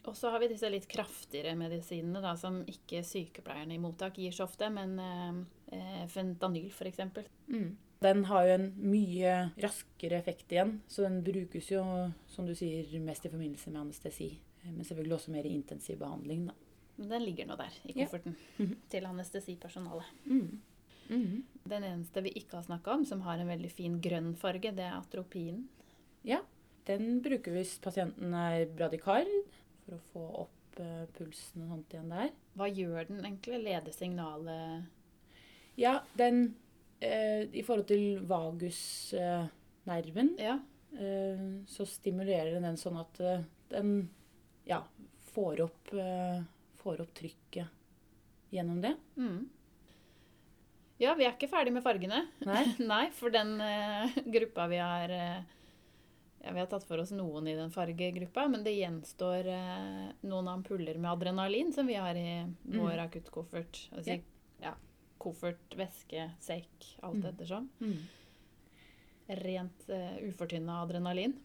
Og 0.05 0.15
så 0.19 0.29
har 0.33 0.39
vi 0.43 0.49
disse 0.51 0.67
litt 0.69 0.87
kraftigere 0.91 1.53
medisinene 1.55 2.19
da, 2.23 2.33
som 2.35 2.61
ikke 2.67 2.99
sykepleierne 3.07 3.75
i 3.75 3.79
mottak 3.79 4.17
gir 4.19 4.31
så 4.35 4.43
ofte, 4.43 4.67
men 4.73 4.97
eh, 4.99 5.37
eh, 5.77 6.01
fentanyl 6.11 6.67
f.eks. 6.73 6.99
Mm. 7.47 7.69
Den 8.03 8.25
har 8.27 8.47
jo 8.49 8.55
en 8.57 8.65
mye 8.83 9.35
raskere 9.63 10.17
effekt 10.19 10.51
igjen, 10.51 10.81
så 10.91 11.05
den 11.05 11.21
brukes 11.23 11.69
jo, 11.71 11.83
som 12.27 12.45
du 12.49 12.51
sier, 12.59 12.83
mest 12.99 13.23
i 13.25 13.31
forbindelse 13.31 13.71
med 13.71 13.85
anestesi. 13.85 14.27
Men 14.65 14.83
selvfølgelig 14.83 15.15
også 15.15 15.31
mer 15.31 15.47
i 15.47 15.53
intensiv 15.55 15.97
behandling, 16.03 16.49
da. 16.49 16.53
Den 16.99 17.23
ligger 17.25 17.47
nå 17.49 17.55
der 17.57 17.71
i 17.87 17.93
Ja. 17.95 18.05
kofferten 18.05 18.35
Mhm. 18.59 18.75
til 18.89 19.05
anestesipersonalet. 19.05 20.05
Mm. 20.27 20.59
Mhm. 21.09 21.43
Den 21.67 21.83
eneste 21.83 22.21
vi 22.23 22.29
ikke 22.35 22.55
har 22.59 22.63
snakka 22.63 22.91
om, 22.91 23.05
som 23.05 23.21
har 23.21 23.39
en 23.39 23.47
veldig 23.47 23.71
fin 23.71 23.99
grønn 24.01 24.35
farge, 24.35 24.71
det 24.75 24.79
er 24.83 24.99
atropinen. 24.99 25.67
Den 26.85 27.21
bruker 27.23 27.53
hvis 27.55 27.77
pasienten 27.79 28.33
er 28.35 28.65
bradykard, 28.65 29.27
for 29.83 29.91
å 29.97 30.03
få 30.11 30.23
opp 30.43 30.79
uh, 30.79 31.05
pulsen 31.17 31.63
og 31.65 31.69
sånt 31.73 31.93
igjen 31.95 32.13
der. 32.13 32.29
Hva 32.57 32.67
gjør 32.71 33.01
den 33.09 33.19
egentlig? 33.23 33.59
Leder 33.65 33.93
signalet 33.95 34.59
Ja, 35.79 35.93
den 36.19 36.37
uh, 37.03 37.41
I 37.49 37.63
forhold 37.65 37.87
til 37.91 38.03
vagusnerven, 38.29 40.29
Ja. 40.39 40.55
eh, 40.93 41.43
så 41.67 41.85
stimulerer 41.89 42.59
den 42.61 42.77
sånn 42.77 42.97
at 43.01 43.17
den 43.73 43.95
ja, 44.69 44.83
får 45.33 45.61
opp, 45.65 45.89
får 46.79 47.01
opp 47.01 47.13
trykket 47.17 47.67
gjennom 48.53 48.77
det. 48.83 48.93
Mm. 49.17 49.47
Ja, 51.01 51.15
vi 51.17 51.25
er 51.25 51.33
ikke 51.33 51.49
ferdig 51.51 51.73
med 51.73 51.83
fargene. 51.83 52.21
Nei? 52.45 52.63
Nei, 52.93 53.07
for 53.17 53.33
den 53.33 53.57
uh, 53.59 54.13
gruppa 54.37 54.67
vi 54.71 54.77
har 54.79 55.09
ja, 55.11 55.41
Vi 56.43 56.59
har 56.59 56.67
tatt 56.67 56.83
for 56.83 56.99
oss 56.99 57.11
noen 57.15 57.47
i 57.47 57.53
den 57.55 57.71
fargegruppa, 57.71 58.47
men 58.51 58.63
det 58.65 58.73
gjenstår 58.75 59.47
eh, 59.47 60.09
noen 60.27 60.47
ampuller 60.51 60.97
med 60.99 61.11
adrenalin 61.13 61.71
som 61.73 61.87
vi 61.87 61.95
har 61.95 62.15
i 62.19 62.43
vår 62.67 62.99
akuttkoffert. 63.05 63.79
Altså, 63.95 64.17
ja. 64.59 64.73
Koffert, 65.23 65.77
væske, 65.79 66.25
sekk, 66.43 66.89
alt 67.01 67.21
Mm. 67.21 67.29
ettersom. 67.29 67.69
Mm. 67.79 68.01
Rent 69.27 69.87
eh, 69.89 70.17
ufortynna 70.27 70.81
adrenalin. 70.83 71.37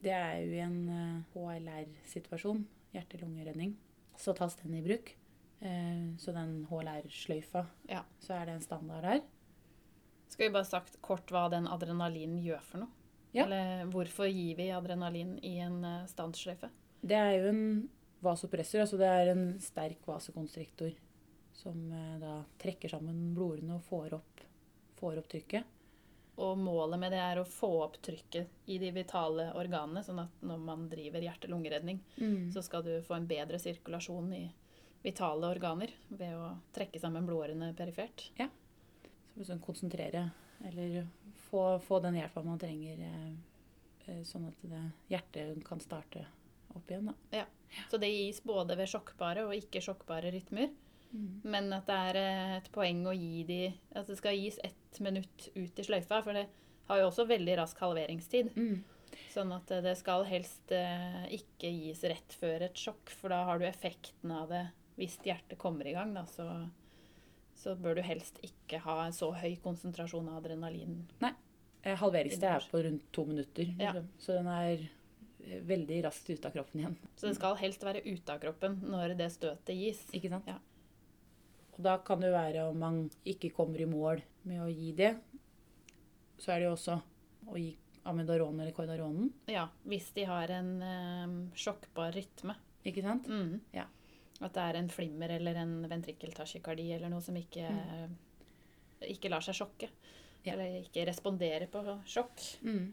Det 0.00 0.12
er 0.12 0.36
jo 0.44 0.52
i 0.52 0.60
en 0.64 0.76
eh, 0.88 1.24
HLR-situasjon, 1.34 2.62
hjerte-lungeredning, 2.94 3.74
så 4.20 4.34
tas 4.36 4.56
den 4.60 4.74
i 4.76 4.82
bruk. 4.84 5.14
Eh, 5.60 6.12
så 6.20 6.32
den 6.36 6.66
HLR-sløyfa, 6.70 7.66
Ja. 7.88 8.04
så 8.20 8.36
er 8.36 8.46
det 8.46 8.54
en 8.58 8.64
standard 8.64 9.02
der. 9.02 9.22
Skal 10.28 10.48
vi 10.48 10.52
bare 10.54 10.64
sagt 10.68 11.00
kort 11.02 11.26
hva 11.32 11.48
den 11.50 11.66
adrenalinen 11.68 12.38
gjør 12.44 12.60
for 12.62 12.84
noe? 12.84 12.88
Ja. 13.32 13.44
Eller 13.44 13.84
hvorfor 13.92 14.26
gir 14.26 14.56
vi 14.58 14.70
adrenalin 14.74 15.36
i 15.46 15.56
en 15.62 15.84
stanssløyfe? 16.10 16.70
Det 17.00 17.16
er 17.16 17.36
jo 17.38 17.52
en 17.52 17.62
vasopressor, 18.20 18.82
altså 18.84 18.98
det 19.00 19.08
er 19.08 19.32
en 19.32 19.44
sterk 19.62 20.02
vasokonstriktor 20.08 20.92
som 21.60 21.92
eh, 21.92 22.16
da 22.20 22.40
trekker 22.60 22.92
sammen 22.92 23.34
blodårene 23.36 23.76
og 23.76 23.84
får 23.86 24.16
opp, 24.16 24.42
får 25.00 25.20
opp 25.20 25.28
trykket. 25.30 25.76
Og 26.40 26.56
målet 26.56 27.00
med 27.02 27.12
det 27.12 27.20
er 27.20 27.40
å 27.40 27.48
få 27.48 27.68
opp 27.84 27.98
trykket 28.00 28.70
i 28.72 28.78
de 28.80 28.90
vitale 28.96 29.50
organene, 29.60 30.00
sånn 30.06 30.22
at 30.22 30.44
når 30.46 30.62
man 30.64 30.86
driver 30.88 31.20
hjerte-lungeredning, 31.20 31.98
så 32.54 32.62
skal 32.64 32.84
du 32.86 32.94
få 33.04 33.18
en 33.18 33.26
bedre 33.28 33.58
sirkulasjon 33.60 34.30
i 34.38 34.46
vitale 35.04 35.50
organer 35.52 35.92
ved 36.08 36.32
å 36.38 36.54
trekke 36.72 37.00
sammen 37.02 37.28
blodårene 37.28 37.74
perifert. 37.76 38.30
Så 39.34 39.50
sånn 39.50 39.60
konsentrere, 39.60 40.30
eller 40.64 41.06
få, 41.50 41.78
få 41.78 42.00
den 42.00 42.14
hjelpa 42.14 42.42
man 42.42 42.58
trenger, 42.58 43.00
eh, 43.00 43.32
eh, 44.06 44.22
sånn 44.26 44.48
at 44.50 44.62
det, 44.66 44.82
hjertet 45.10 45.64
kan 45.66 45.82
starte 45.82 46.26
opp 46.74 46.90
igjen. 46.90 47.10
Da. 47.10 47.46
Så 47.90 47.98
det 48.02 48.10
gis 48.12 48.42
både 48.46 48.76
ved 48.78 48.90
sjokkbare 48.90 49.46
og 49.48 49.56
ikke 49.56 49.82
sjokkbare 49.84 50.32
rytmer. 50.34 50.70
Mm. 51.10 51.40
Men 51.50 51.72
at 51.74 51.88
det 51.90 51.98
er 52.10 52.20
eh, 52.20 52.56
et 52.60 52.70
poeng 52.70 53.02
å 53.10 53.14
gi 53.16 53.42
de 53.42 53.62
At 53.98 54.06
det 54.06 54.14
skal 54.20 54.36
gis 54.38 54.60
ett 54.62 55.00
minutt 55.02 55.48
ut 55.56 55.80
i 55.82 55.86
sløyfa, 55.86 56.20
for 56.22 56.38
det 56.38 56.46
har 56.90 57.00
jo 57.00 57.08
også 57.10 57.26
veldig 57.30 57.56
rask 57.58 57.82
halveringstid. 57.82 58.52
Mm. 58.54 58.82
Sånn 59.30 59.50
at 59.54 59.70
det 59.82 59.94
skal 59.98 60.24
helst 60.26 60.72
ikke 61.34 61.70
gis 61.70 62.02
rett 62.06 62.34
før 62.34 62.64
et 62.66 62.78
sjokk, 62.78 63.10
for 63.14 63.30
da 63.30 63.44
har 63.46 63.58
du 63.58 63.66
effekten 63.66 64.32
av 64.34 64.50
det 64.50 64.64
hvis 64.98 65.16
hjertet 65.24 65.58
kommer 65.58 65.86
i 65.86 65.94
gang. 65.94 66.14
Da, 66.14 66.24
så, 66.30 66.46
så 67.60 67.74
bør 67.76 67.98
du 67.98 68.02
helst 68.06 68.38
ikke 68.46 68.80
ha 68.86 68.94
en 69.06 69.12
så 69.16 69.28
høy 69.36 69.54
konsentrasjon 69.62 70.28
av 70.32 70.40
adrenalin. 70.40 71.02
Nei. 71.20 71.34
Halveringstid 71.84 72.44
er 72.48 72.64
på 72.70 72.80
rundt 72.84 73.06
to 73.12 73.24
minutter, 73.28 73.68
Ja. 73.80 73.92
liksom. 73.92 74.08
så 74.20 74.34
den 74.36 74.48
er 74.52 74.82
eh, 75.46 75.60
veldig 75.64 76.02
raskt 76.04 76.28
ute 76.32 76.48
av 76.48 76.52
kroppen 76.56 76.80
igjen. 76.82 76.96
Så 77.16 77.28
den 77.28 77.36
skal 77.38 77.56
helst 77.60 77.84
være 77.84 78.02
ute 78.04 78.32
av 78.34 78.40
kroppen 78.42 78.80
når 78.84 79.14
det 79.16 79.30
støtet 79.32 79.76
gis. 79.76 80.02
Ikke 80.16 80.28
sant? 80.32 80.48
Ja. 80.48 80.58
Og 81.76 81.82
da 81.86 81.94
kan 82.04 82.20
det 82.20 82.32
være 82.34 82.66
om 82.68 82.78
man 82.78 82.98
ikke 83.24 83.52
kommer 83.56 83.80
i 83.80 83.88
mål 83.88 84.20
med 84.44 84.60
å 84.64 84.68
gi 84.68 84.90
det, 84.98 85.14
så 86.40 86.52
er 86.52 86.60
det 86.60 86.68
jo 86.68 86.74
også 86.76 86.98
å 87.48 87.56
gi 87.60 87.70
amidaron 88.08 88.60
eller 88.60 88.72
Cordaronen. 88.76 89.30
Ja, 89.52 89.66
hvis 89.88 90.10
de 90.16 90.24
har 90.28 90.48
en 90.56 90.70
eh, 90.82 91.34
sjokkbar 91.60 92.12
rytme. 92.16 92.56
Ikke 92.84 93.02
sant? 93.04 93.26
Mm. 93.28 93.58
Ja. 93.76 93.84
At 94.40 94.56
det 94.56 94.64
er 94.64 94.78
en 94.80 94.90
flimmer 94.92 95.34
eller 95.36 95.58
en 95.60 95.74
ventrikkeltasjikardi 95.90 96.86
eller 96.96 97.12
noe 97.12 97.20
som 97.24 97.36
ikke, 97.36 97.68
ikke 99.10 99.32
lar 99.32 99.44
seg 99.44 99.58
sjokke. 99.58 99.90
Mm. 99.90 100.44
Ja. 100.46 100.54
Eller 100.54 100.78
ikke 100.80 101.04
responderer 101.08 101.68
på 101.68 101.82
sjokk. 102.08 102.44
Mm. 102.64 102.86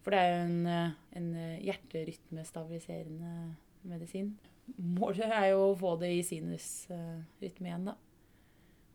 For 0.00 0.14
det 0.14 0.20
er 0.20 0.30
jo 0.30 0.44
en, 0.46 0.94
en 1.20 1.32
hjerterytmestabiliserende 1.66 3.32
medisin. 3.90 4.32
Målet 4.78 5.28
er 5.28 5.50
jo 5.52 5.70
å 5.70 5.76
få 5.78 5.96
det 6.00 6.12
i 6.14 6.22
sinusrytme 6.24 7.68
igjen, 7.68 7.90
da. 7.90 7.96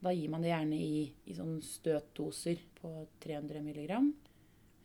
Da 0.06 0.12
gir 0.14 0.30
man 0.30 0.44
det 0.44 0.52
gjerne 0.52 0.78
i, 0.78 1.06
i 1.26 1.36
sånn 1.38 1.58
støtdoser 1.66 2.62
på 2.78 2.92
300 3.24 3.62
milligram. 3.66 4.12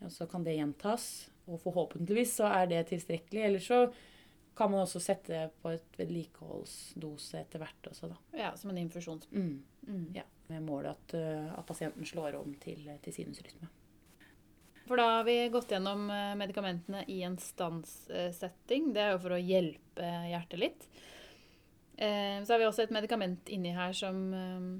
Og 0.01 0.13
så 0.13 0.27
kan 0.31 0.45
det 0.47 0.57
gjentas, 0.57 1.05
og 1.51 1.61
forhåpentligvis 1.65 2.39
så 2.41 2.49
er 2.49 2.71
det 2.71 2.87
tilstrekkelig. 2.93 3.43
Eller 3.49 3.65
så 3.65 3.83
kan 4.61 4.71
man 4.71 4.85
også 4.85 5.01
sette 5.01 5.47
på 5.63 5.73
et 5.73 5.97
vedlikeholdsdose 5.97 7.41
etter 7.41 7.63
hvert 7.63 7.89
også, 7.89 8.11
da. 8.13 8.19
Ja, 8.37 8.53
som 8.61 8.73
en 8.75 8.81
infusjons... 8.83 9.25
Mm. 9.33 9.55
Mm. 9.89 10.07
Ja, 10.15 10.27
med 10.53 10.67
målet 10.67 10.93
at, 10.93 11.15
eh, 11.17 11.53
at 11.57 11.65
pasienten 11.67 12.05
slår 12.05 12.37
om 12.37 12.53
til, 12.61 12.85
til 13.01 13.15
sinusrytme. 13.17 13.71
For 14.91 14.99
da 14.99 15.07
har 15.17 15.25
vi 15.25 15.37
gått 15.55 15.71
gjennom 15.73 16.09
eh, 16.11 16.35
medikamentene 16.37 17.05
i 17.09 17.21
en 17.23 17.39
stanssetting. 17.41 18.91
Det 18.93 19.05
er 19.05 19.13
jo 19.15 19.23
for 19.23 19.37
å 19.37 19.41
hjelpe 19.41 20.13
hjertet 20.29 20.59
litt. 20.61 20.87
Eh, 21.97 22.43
Så 22.43 22.53
har 22.53 22.59
vi 22.59 22.67
også 22.67 22.85
et 22.85 22.95
medikament 22.95 23.49
inni 23.55 23.73
her 23.77 23.95
som 23.97 24.19
eh, 24.35 24.71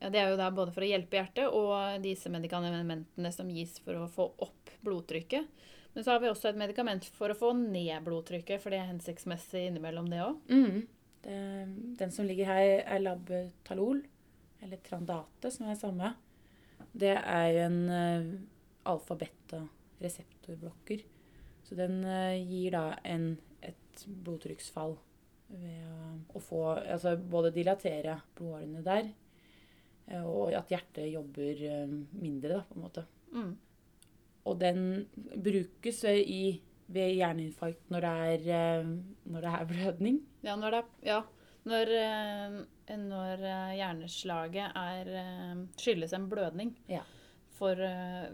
ja, 0.00 0.10
Det 0.10 0.22
er 0.22 0.32
jo 0.32 0.40
da 0.40 0.48
både 0.56 0.72
for 0.72 0.86
å 0.86 0.88
hjelpe 0.88 1.20
hjertet 1.20 1.52
og 1.52 2.00
disse 2.02 2.32
medikamentene 2.32 3.32
som 3.36 3.50
gis 3.52 3.76
for 3.84 4.00
å 4.00 4.08
få 4.08 4.30
opp 4.46 4.72
blodtrykket. 4.86 5.46
Men 5.94 6.02
så 6.04 6.10
har 6.14 6.20
vi 6.22 6.30
også 6.30 6.48
et 6.50 6.60
medikament 6.60 7.04
for 7.16 7.28
å 7.32 7.38
få 7.38 7.48
ned 7.58 8.04
blodtrykket, 8.06 8.58
for 8.62 8.68
det 8.70 8.78
er 8.78 8.92
hensiktsmessig 8.92 9.62
innimellom 9.68 10.06
det 10.12 10.20
òg. 10.22 10.34
Mm. 10.50 10.78
Den 12.00 12.10
som 12.14 12.24
ligger 12.28 12.46
her, 12.48 12.66
er 12.86 13.00
Labetalol, 13.02 13.98
eller 14.62 14.78
Trandate, 14.86 15.46
som 15.52 15.64
er 15.68 15.80
samme. 15.80 16.08
Det 16.92 17.16
er 17.18 17.48
jo 17.52 17.58
en 17.66 17.80
uh, 17.90 18.24
alfa-beta-reseptorblokker. 18.90 21.00
Så 21.70 21.76
den 21.78 22.04
eh, 22.04 22.42
gir 22.50 22.74
da 22.74 22.96
en, 23.06 23.36
et 23.62 24.04
blodtrykksfall 24.24 24.96
ved 25.50 26.34
å, 26.34 26.40
få 26.42 26.64
Altså 26.78 27.16
både 27.18 27.52
dilatere 27.54 28.16
blodårene 28.38 28.82
der, 28.86 29.10
eh, 30.10 30.24
og 30.24 30.54
at 30.58 30.70
hjertet 30.72 31.12
jobber 31.12 31.62
eh, 31.68 31.92
mindre, 32.18 32.56
da, 32.56 32.64
på 32.66 32.74
en 32.74 32.82
måte. 32.82 33.04
Mm. 33.30 33.52
Og 34.48 34.58
den 34.60 35.06
brukes 35.36 36.04
i, 36.04 36.60
ved 36.90 37.12
hjerneinfarkt 37.14 37.90
når 37.92 38.00
det 38.06 38.14
er, 38.50 38.80
eh, 38.80 38.88
når 39.30 39.40
det 39.44 39.52
er 39.54 39.68
blødning. 39.70 40.20
Ja, 40.42 40.56
når, 40.56 40.70
det, 40.70 40.84
ja, 41.06 41.20
når, 41.68 41.92
eh, 42.00 42.96
når 42.98 43.44
eh, 43.44 43.72
hjerneslaget 43.78 44.72
er, 44.74 45.66
skyldes 45.78 46.12
en 46.16 46.28
blødning. 46.32 46.74
Ja. 46.88 47.02
For 47.60 47.76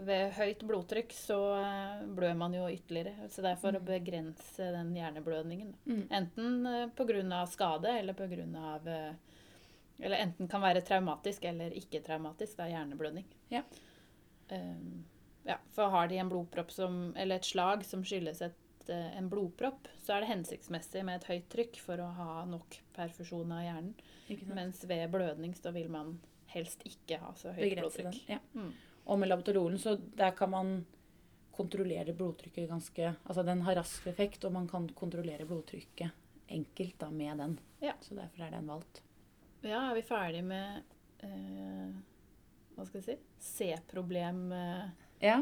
ved 0.07 0.31
høyt 0.37 0.61
blodtrykk 0.63 1.11
så 1.11 1.35
blør 2.15 2.37
man 2.39 2.53
jo 2.55 2.69
ytterligere. 2.71 3.27
Så 3.27 3.41
det 3.43 3.49
er 3.51 3.57
for 3.59 3.75
å 3.75 3.81
Mm. 3.81 3.85
begrense 3.89 4.69
den 4.71 4.93
hjerneblødningen. 4.95 5.73
Mm. 5.85 6.05
Enten 6.09 6.89
pga. 6.95 7.45
skade 7.45 7.91
eller 7.99 8.13
pga. 8.13 9.17
Eller 9.99 10.17
enten 10.23 10.47
kan 10.47 10.61
være 10.61 10.81
traumatisk 10.81 11.43
eller 11.43 11.71
ikke 11.75 11.99
traumatisk. 12.05 12.55
Det 12.55 12.65
er 12.65 12.69
hjerneblødning. 12.77 13.25
Ja. 13.51 13.63
Eh, 14.49 14.75
Ja, 15.47 15.57
for 15.71 15.93
har 15.93 16.09
de 16.11 16.17
en 16.19 16.29
blodpropp 16.29 16.71
som, 16.75 17.13
eller 17.15 17.39
et 17.39 17.47
slag 17.47 17.85
som 17.87 18.03
skyldes 18.03 18.41
et, 18.43 18.89
eh, 18.91 19.13
en 19.17 19.29
blodpropp, 19.31 19.87
så 20.03 20.17
er 20.17 20.25
det 20.25 20.31
hensiktsmessig 20.33 21.05
med 21.07 21.21
et 21.21 21.29
høyt 21.31 21.47
trykk 21.53 21.79
for 21.79 22.03
å 22.03 22.09
ha 22.17 22.41
nok 22.49 22.81
perfusjon 22.97 23.53
av 23.55 23.63
hjernen. 23.63 23.93
Mens 24.51 24.83
ved 24.89 25.07
blødning 25.13 25.55
så 25.55 25.71
vil 25.71 25.87
man 25.93 26.17
helst 26.51 26.83
ikke 26.87 27.21
ha 27.21 27.31
så 27.39 27.53
høyt 27.55 27.63
Begrense 27.63 28.03
den. 28.03 28.11
blodtrykk. 28.11 28.29
Ja. 28.35 28.39
Mm. 28.59 28.73
Og 29.07 29.19
med 29.21 29.31
labetololen 29.31 29.79
så 29.79 29.95
der 30.19 30.35
kan 30.35 30.51
man 30.51 30.77
kontrollere 31.57 32.13
blodtrykket 32.13 32.69
ganske 32.69 33.15
Altså 33.25 33.43
den 33.43 33.63
har 33.65 33.79
rask 33.79 34.05
effekt, 34.07 34.43
og 34.45 34.53
man 34.53 34.67
kan 34.69 34.89
kontrollere 34.89 35.47
blodtrykket 35.47 36.11
enkelt 36.47 36.99
da 36.99 37.09
med 37.11 37.37
den. 37.37 37.59
Ja. 37.79 37.93
Så 38.01 38.15
derfor 38.15 38.43
er 38.43 38.51
den 38.51 38.67
valgt. 38.67 39.01
Ja, 39.63 39.89
er 39.89 39.95
vi 39.95 40.03
ferdig 40.05 40.43
med 40.45 40.83
eh, 41.25 41.95
Hva 42.75 42.85
skal 42.85 43.01
jeg 43.01 43.07
si? 43.07 43.17
C-problemmedisinene? 43.39 45.06
Ja. 45.23 45.41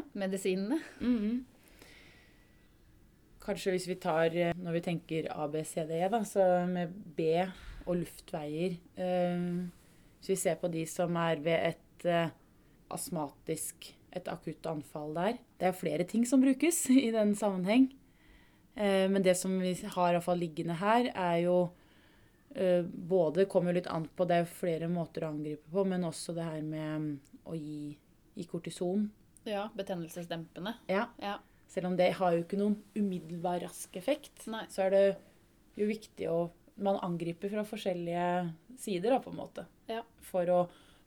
Mhm. 1.02 1.44
Kanskje 3.46 3.76
hvis 3.76 3.88
vi 3.88 3.96
tar 4.02 4.34
eh, 4.34 4.56
Når 4.58 4.74
vi 4.74 4.82
tenker 4.82 5.28
ABCD, 5.30 5.92
da, 6.10 6.24
så 6.26 6.66
med 6.66 6.94
B 7.18 7.28
og 7.86 8.00
luftveier 8.00 8.80
eh, 8.98 9.44
Hvis 10.18 10.32
vi 10.32 10.40
ser 10.40 10.58
på 10.62 10.72
de 10.74 10.86
som 10.90 11.14
er 11.22 11.44
ved 11.46 11.74
et 11.74 12.08
eh, 12.10 12.34
astmatisk 12.90 13.92
Et 14.16 14.28
akutt 14.32 14.66
anfall 14.66 15.14
der. 15.14 15.38
Det 15.60 15.68
er 15.68 15.78
flere 15.78 16.08
ting 16.08 16.26
som 16.26 16.42
brukes 16.42 16.86
i 17.08 17.12
den 17.12 17.36
sammenheng. 17.36 17.90
Eh, 18.76 19.10
men 19.12 19.24
det 19.24 19.36
som 19.38 19.60
vi 19.60 19.74
har 19.76 20.16
i 20.16 20.22
fall 20.24 20.40
liggende 20.40 20.78
her, 20.80 21.10
er 21.12 21.42
jo 21.44 21.58
eh, 22.56 22.84
både 22.84 23.46
kommer 23.52 23.76
litt 23.76 23.90
an 23.92 24.08
på 24.08 24.28
Det 24.28 24.38
er 24.40 24.48
flere 24.48 24.88
måter 24.88 25.26
å 25.26 25.34
angripe 25.34 25.68
på, 25.72 25.84
men 25.84 26.08
også 26.08 26.36
det 26.36 26.48
her 26.48 26.64
med 26.64 26.96
mm, 27.04 27.12
å 27.44 27.60
gi, 27.60 27.92
gi 28.40 28.48
kortison. 28.48 29.10
Ja, 29.46 29.68
betennelsesdempende. 29.78 30.74
Ja. 30.92 31.08
Ja. 31.22 31.38
Selv 31.68 31.88
om 31.88 31.96
det 31.98 32.12
har 32.18 32.34
jo 32.36 32.44
ikke 32.44 32.58
noen 32.60 32.76
umiddelbar 32.96 33.60
rask 33.66 33.96
effekt, 34.00 34.46
Nei. 34.48 34.66
så 34.70 34.86
er 34.86 34.90
det 34.94 35.04
jo 35.80 35.88
viktig 35.90 36.30
å 36.32 36.38
Man 36.78 36.98
angriper 37.00 37.48
fra 37.54 37.62
forskjellige 37.64 38.52
sider, 38.78 39.14
da, 39.14 39.20
på 39.24 39.30
en 39.32 39.38
måte. 39.40 39.64
Ja. 39.88 40.02
For 40.28 40.44
å 40.52 40.58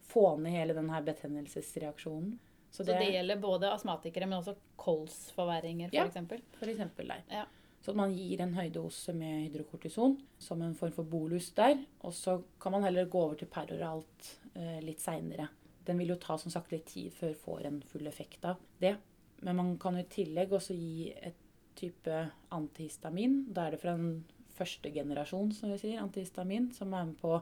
få 0.09 0.39
ned 0.41 0.55
hele 0.55 0.73
den 0.73 0.89
her 0.89 1.03
betennelsesreaksjonen. 1.05 2.39
Så 2.71 2.77
Så 2.83 2.87
det, 2.87 2.95
det 3.03 3.11
gjelder 3.13 3.37
både 3.43 3.69
astmatikere, 3.75 4.27
men 4.27 4.39
også 4.39 4.55
kolsforverringer, 4.81 5.91
Ja. 5.93 6.07
f.eks. 6.07 6.43
for 6.59 6.69
eksempel 6.73 7.09
der. 7.09 7.23
Ja. 7.29 7.45
Så 7.85 7.95
man 7.95 8.15
gir 8.17 8.41
en 8.41 8.55
høydose 8.55 9.13
med 9.15 9.51
hydrokortison 9.51 10.17
som 10.39 10.63
en 10.63 10.75
form 10.75 10.93
for 10.93 11.05
bolus 11.05 11.51
der. 11.53 11.79
Og 12.01 12.13
så 12.13 12.43
kan 12.61 12.73
man 12.73 12.83
heller 12.83 13.05
gå 13.05 13.21
over 13.23 13.37
til 13.37 13.49
peroralt 13.49 14.39
eh, 14.55 14.81
litt 14.81 15.01
seinere. 15.01 15.49
Den 15.89 16.01
vil 16.01 16.13
jo 16.13 16.21
ta 16.21 16.37
som 16.39 16.53
sagt 16.53 16.73
litt 16.75 16.89
tid 16.93 17.13
før 17.17 17.37
får 17.45 17.69
en 17.69 17.79
full 17.89 18.09
effekt 18.11 18.45
av 18.45 18.61
det. 18.83 18.97
Men 19.45 19.57
man 19.57 19.77
kan 19.81 19.97
i 19.99 20.07
tillegg 20.11 20.53
også 20.53 20.77
gi 20.77 21.13
et 21.15 21.39
type 21.79 22.25
antihistamin. 22.55 23.45
Da 23.55 23.67
er 23.67 23.77
det 23.77 23.83
fra 23.83 23.95
en 23.97 24.25
første 24.59 24.91
generasjon, 24.93 25.53
som 25.55 25.71
vi 25.73 25.79
sier, 25.81 26.03
antihistamin, 26.03 26.73
som 26.75 26.95
er 26.95 27.07
med 27.07 27.19
på 27.21 27.37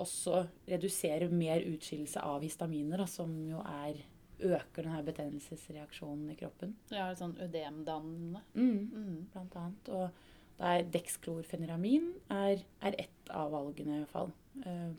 også 0.00 0.40
redusere 0.66 1.28
mer 1.30 1.62
utskillelse 1.68 2.22
av 2.24 2.42
histaminer, 2.42 3.04
da, 3.04 3.06
som 3.06 3.34
jo 3.46 3.60
er 3.62 4.00
øker 4.44 4.82
denne 4.82 5.02
betennelsesreaksjonen 5.06 6.32
i 6.32 6.38
kroppen. 6.38 6.72
Ja, 6.90 7.12
sånn 7.14 7.36
ødemdannende. 7.38 8.42
Mm 8.54 8.90
Mm. 8.90 9.26
blant 9.32 9.56
annet. 9.56 9.88
Og 9.88 10.10
det 10.58 10.72
er 10.72 10.90
dexklorfeniramin 10.90 12.14
er, 12.30 12.64
er 12.82 12.94
ett 12.98 13.30
av 13.30 13.52
valgene 13.52 13.96
i 13.96 13.98
hvert 14.02 14.10
fall 14.10 14.32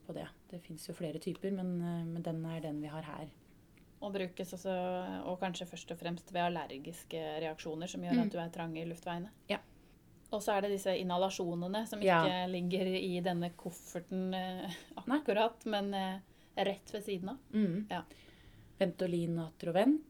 på 0.07 0.13
det. 0.13 0.27
Det 0.51 0.61
fins 0.61 0.87
jo 0.89 0.93
flere 0.93 1.19
typer, 1.19 1.51
men, 1.51 1.69
eh, 1.81 2.03
men 2.05 2.21
den 2.23 2.45
er 2.45 2.59
den 2.61 2.81
vi 2.81 2.87
har 2.87 3.01
her. 3.03 3.27
Og 4.01 4.11
brukes 4.13 4.51
også, 4.53 4.73
og 5.25 5.39
kanskje 5.39 5.65
først 5.67 5.91
og 5.91 5.97
fremst 5.97 6.31
ved 6.33 6.41
allergiske 6.41 7.21
reaksjoner 7.41 7.87
som 7.89 8.01
gjør 8.03 8.13
Mm. 8.13 8.25
at 8.25 8.31
du 8.31 8.37
er 8.37 8.49
trang 8.49 8.77
i 8.77 8.85
luftveiene. 8.85 9.29
Ja. 9.49 9.57
Og 10.33 10.41
så 10.41 10.57
er 10.57 10.61
det 10.61 10.71
disse 10.71 10.91
inhalasjonene 10.99 11.87
som 11.87 12.01
Ja. 12.01 12.23
ikke 12.25 12.51
ligger 12.51 12.85
i 12.99 13.21
denne 13.21 13.51
kofferten 13.55 14.33
akkurat, 14.97 15.21
akkurat, 15.23 15.65
men 15.65 15.93
eh, 15.93 16.19
rett 16.57 16.91
ved 16.93 17.03
siden 17.03 17.29
av. 17.29 17.37
Mm. 17.53 17.87
Ja. 17.89 18.01
Ventolin 18.79 19.39
og 19.39 19.53
Atrovent. 19.53 20.01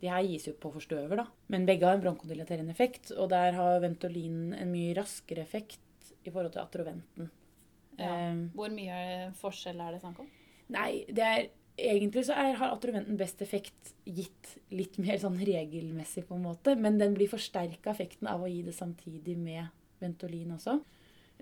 De 0.00 0.08
her 0.08 0.22
gis 0.22 0.46
jo 0.46 0.52
på 0.52 0.70
forstøver, 0.72 1.16
da. 1.16 1.26
Men 1.48 1.66
begge 1.66 1.82
har 1.86 1.94
en 1.94 2.02
bronkodilaterende 2.02 2.70
effekt, 2.70 3.10
og 3.16 3.28
der 3.30 3.52
har 3.52 3.80
Ventolin 3.80 4.52
en 4.54 4.70
mye 4.72 4.94
raskere 4.96 5.38
effekt 5.42 5.78
i 6.24 6.30
forhold 6.30 6.52
til 6.52 6.60
Atroventen. 6.62 7.30
Ja. 7.98 8.14
Eh, 8.30 8.40
Hvor 8.54 8.72
mye 8.74 9.28
forskjell 9.40 9.82
er 9.82 9.94
det 9.94 10.00
snakk 10.02 10.24
om? 10.24 10.32
Nei, 10.74 11.04
det 11.10 11.28
er 11.28 11.46
Egentlig 11.74 12.22
så 12.28 12.36
er, 12.38 12.52
har 12.54 12.70
atroventen 12.70 13.16
best 13.18 13.40
effekt 13.42 13.88
gitt 14.06 14.52
litt 14.70 14.94
mer 15.02 15.16
sånn 15.18 15.40
regelmessig, 15.42 16.22
på 16.28 16.36
en 16.36 16.44
måte. 16.46 16.76
Men 16.78 17.00
den 17.00 17.16
blir 17.16 17.26
forsterka 17.26 17.90
effekten 17.90 18.28
av 18.30 18.44
å 18.44 18.50
gi 18.50 18.60
det 18.62 18.76
samtidig 18.76 19.34
med 19.34 19.72
Ventolin 19.98 20.52
også. 20.54 20.76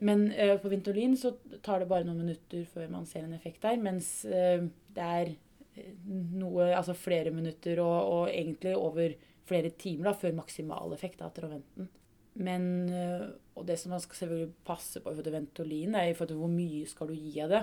Men 0.01 0.31
eh, 0.33 0.55
på 0.57 0.71
Ventolin 0.73 1.19
så 1.21 1.35
tar 1.61 1.83
det 1.83 1.91
bare 1.91 2.07
noen 2.09 2.23
minutter 2.25 2.65
før 2.73 2.88
man 2.95 3.05
ser 3.07 3.27
en 3.27 3.37
effekt 3.37 3.61
der. 3.67 3.77
Mens 3.83 4.25
eh, 4.25 4.65
det 4.97 5.11
er 5.21 5.35
eh, 5.77 5.93
noe, 6.09 6.71
altså 6.79 6.97
flere 6.97 7.35
minutter 7.35 7.83
og, 7.85 7.99
og 8.15 8.33
egentlig 8.33 8.73
over 8.79 9.19
flere 9.45 9.75
timer 9.77 10.11
da, 10.11 10.17
før 10.17 10.38
maksimal 10.41 10.97
effekt 10.97 11.21
av 11.21 11.29
atroventen. 11.29 11.93
Men, 12.35 12.88
eh, 12.88 13.27
og 13.55 13.66
det 13.68 13.77
som 13.81 13.92
man 13.92 14.01
skal 14.01 14.23
selvfølgelig 14.23 14.55
passe 14.64 15.01
på 15.01 15.11
i 15.11 15.14
forhold 15.14 15.29
til 15.29 15.37
Ventolin, 15.37 15.95
er 15.95 16.11
i 16.11 16.14
forhold 16.16 16.33
til 16.33 16.40
hvor 16.40 16.53
mye 16.53 16.87
skal 16.88 17.11
du 17.12 17.16
gi 17.16 17.35
av 17.45 17.53
det. 17.53 17.62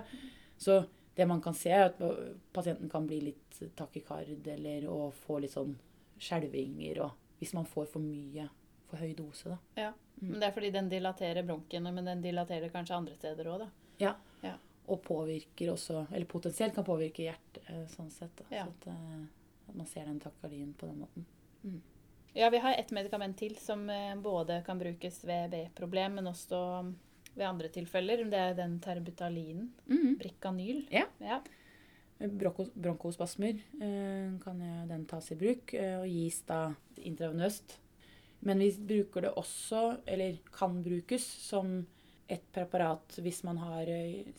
Så 0.60 0.80
det 1.16 1.28
man 1.28 1.42
kan 1.42 1.56
se, 1.58 1.72
er 1.74 1.90
at 1.90 2.02
pasienten 2.56 2.90
kan 2.92 3.08
bli 3.08 3.20
litt 3.32 3.62
takikard 3.76 4.48
eller 4.48 4.86
å 4.88 5.10
få 5.26 5.40
litt 5.44 5.56
sånn 5.56 5.74
skjelvinger. 6.22 7.02
Og 7.04 7.42
hvis 7.42 7.56
man 7.58 7.68
får 7.68 7.90
for 7.92 8.04
mye, 8.04 8.46
for 8.90 9.02
høy 9.02 9.12
dose, 9.18 9.56
da. 9.56 9.58
Ja. 9.88 9.90
Mm. 10.20 10.30
Men 10.30 10.40
det 10.40 10.48
er 10.50 10.56
fordi 10.56 10.72
den 10.76 10.90
dilaterer 10.92 11.46
bronkene, 11.48 11.92
men 11.96 12.08
den 12.08 12.24
dilaterer 12.24 12.72
kanskje 12.74 12.98
andre 12.98 13.16
steder 13.16 13.52
òg, 13.52 13.66
da. 13.66 13.70
Og 14.90 15.02
påvirker 15.06 15.72
også, 15.74 16.08
eller 16.12 16.28
potensielt 16.28 16.76
kan 16.76 16.88
påvirke 16.88 17.24
hjertet 17.28 17.68
eh, 17.70 17.86
sånn 17.94 18.10
sett. 18.12 18.34
Da. 18.42 18.48
Ja. 18.52 18.66
Så 18.66 18.74
at, 18.74 18.88
eh, 18.92 19.70
at 19.70 19.78
man 19.78 19.88
ser 19.88 20.10
den 20.10 20.20
takardien 20.24 20.74
på 20.76 20.90
den 20.90 21.04
måten. 21.04 21.28
Ja, 22.38 22.50
vi 22.54 22.60
har 22.62 22.76
et 22.78 22.92
medikament 22.94 23.38
til 23.40 23.56
som 23.60 23.88
eh, 23.90 24.16
både 24.22 24.60
kan 24.66 24.80
brukes 24.80 25.22
ved 25.26 25.50
B-problem, 25.54 26.20
men 26.20 26.28
også 26.30 26.60
ved 27.36 27.46
andre 27.48 27.70
tilfeller. 27.74 28.24
Det 28.30 28.38
er 28.40 28.54
den 28.58 28.78
terbutalinen. 28.84 29.72
Bricanyl. 30.20 30.84
Ja. 30.94 31.06
ja. 31.24 31.40
Bronko- 32.20 32.70
Bronkospasmer 32.76 33.56
eh, 33.82 34.34
kan 34.44 34.60
den 34.90 35.06
tas 35.10 35.32
i 35.32 35.38
bruk 35.40 35.74
eh, 35.74 35.98
og 36.02 36.08
gis 36.12 36.42
da 36.50 36.68
intravenøst. 37.00 37.78
Men 38.46 38.62
vi 38.64 38.70
bruker 38.88 39.26
det 39.26 39.34
også, 39.36 39.80
eller 40.08 40.38
kan 40.56 40.78
brukes, 40.84 41.26
som 41.44 41.82
et 42.30 42.44
preparat 42.56 43.18
hvis 43.26 43.42
man 43.44 43.58
har, 43.60 43.90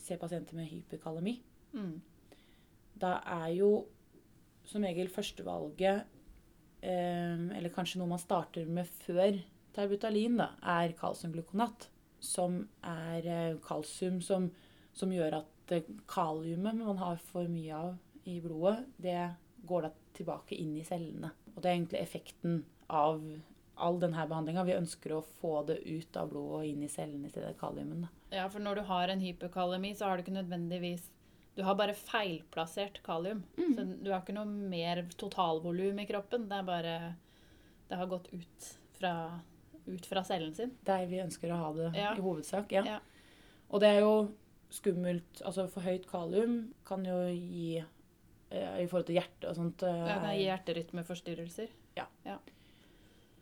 ser 0.01 0.17
pasienter 0.17 0.55
med 0.57 0.69
hyperkalemi. 0.71 1.35
Mm. 1.75 1.99
Da 3.01 3.17
er 3.25 3.51
jo 3.59 3.69
som 4.65 4.85
regel 4.85 5.09
førstevalget, 5.11 6.07
eller 6.81 7.73
kanskje 7.73 7.99
noe 8.01 8.09
man 8.09 8.21
starter 8.21 8.65
med 8.65 8.89
før 9.03 9.37
terbutalin, 9.75 10.39
da, 10.41 10.51
er 10.79 10.95
kalsiumglukonat. 10.99 11.89
Som 12.21 12.59
er 12.85 13.25
eh, 13.25 13.59
kalsium 13.65 14.19
som, 14.21 14.51
som 14.93 15.13
gjør 15.13 15.39
at 15.39 15.73
eh, 15.73 15.87
kaliumet 16.09 16.77
man 16.77 16.99
har 17.01 17.21
for 17.31 17.49
mye 17.49 17.73
av 17.73 17.95
i 18.29 18.35
blodet, 18.43 18.83
det 19.01 19.17
går 19.65 19.87
da 19.87 19.89
tilbake 20.13 20.57
inn 20.57 20.75
i 20.77 20.85
cellene. 20.85 21.31
Og 21.55 21.61
det 21.61 21.69
er 21.69 21.79
egentlig 21.79 22.01
effekten 22.03 22.59
av 22.93 23.23
all 23.81 23.97
denne 24.01 24.27
behandlinga. 24.29 24.67
Vi 24.67 24.77
ønsker 24.77 25.15
å 25.15 25.23
få 25.41 25.63
det 25.65 25.79
ut 25.87 26.17
av 26.19 26.29
blodet 26.29 26.59
og 26.59 26.69
inn 26.69 26.85
i 26.85 26.91
cellene 26.91 27.25
i 27.25 27.33
stedet 27.33 27.55
for 27.55 27.71
kaliumen. 27.71 28.05
Ja, 28.29 28.45
for 28.51 28.61
når 28.63 28.81
du 28.81 28.87
har 28.91 29.09
en 29.09 29.23
hyperkalemi, 29.23 29.95
så 29.97 30.07
har 30.07 30.17
du 30.17 30.25
ikke 30.25 30.37
nødvendigvis 30.37 31.07
Du 31.55 31.63
har 31.67 31.75
bare 31.75 31.93
feilplassert 31.97 33.01
kalium. 33.03 33.43
Mm. 33.57 33.71
Så 33.75 33.85
du 34.03 34.11
har 34.11 34.21
ikke 34.21 34.35
noe 34.37 34.47
mer 34.47 35.03
totalvolum 35.19 35.99
i 35.99 36.07
kroppen. 36.09 36.47
Det 36.49 36.59
er 36.61 36.67
bare 36.67 36.93
Det 37.89 37.97
har 37.99 38.07
gått 38.07 38.29
ut 38.31 38.67
fra, 38.95 39.41
ut 39.85 40.05
fra 40.07 40.23
cellen 40.23 40.53
sin. 40.55 40.71
Der 40.87 41.05
vi 41.09 41.19
ønsker 41.19 41.51
å 41.51 41.57
ha 41.59 41.73
det 41.75 41.89
Ja. 41.97 42.13
i 42.15 42.21
hovedsak. 42.23 42.71
Ja. 42.71 42.85
Ja. 42.85 42.99
Og 43.69 43.81
det 43.83 43.89
er 43.89 43.99
jo 43.99 44.13
skummelt. 44.71 45.41
Altså 45.43 45.67
for 45.69 45.81
høyt 45.83 46.07
kalium 46.07 46.73
kan 46.87 47.03
jo 47.03 47.17
gi 47.27 47.81
eh, 47.81 48.77
i 48.79 48.87
forhold 48.87 49.07
til 49.09 49.19
hjerte 49.19 49.49
og 49.49 49.55
sånt. 49.55 49.83
Ja, 49.83 50.19
Det 50.23 50.37
gir 50.37 50.47
hjerterytmeforstyrrelser. 50.47 51.67
Ja. 51.97 52.05
ja. 52.25 52.37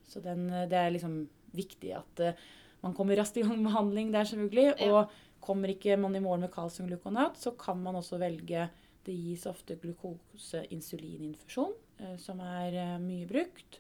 Så 0.10 0.22
den, 0.26 0.50
eh, 0.50 0.66
det 0.70 0.78
er 0.78 0.90
liksom 0.96 1.28
viktig 1.54 1.94
at 1.98 2.20
eh, 2.26 2.34
man 2.82 2.94
kommer 2.96 3.18
raskt 3.20 3.38
i 3.38 3.42
gang 3.46 3.58
med 3.60 3.70
behandling 3.72 4.12
der, 4.14 4.24
selvfølgelig. 4.26 4.90
Og 4.90 5.10
kommer 5.42 5.72
ikke 5.74 5.98
man 6.00 6.16
i 6.16 6.22
mål 6.24 6.40
med 6.44 6.52
kalsiumglukonat, 6.54 7.38
så 7.40 7.52
kan 7.60 7.82
man 7.84 7.96
også 8.00 8.20
velge 8.22 8.70
Det 9.06 9.14
gis 9.16 9.46
ofte 9.48 9.78
glukose-insulininfusjon, 9.80 11.72
eh, 12.04 12.18
som 12.20 12.40
er 12.44 12.76
eh, 12.76 12.98
mye 13.00 13.26
brukt. 13.26 13.80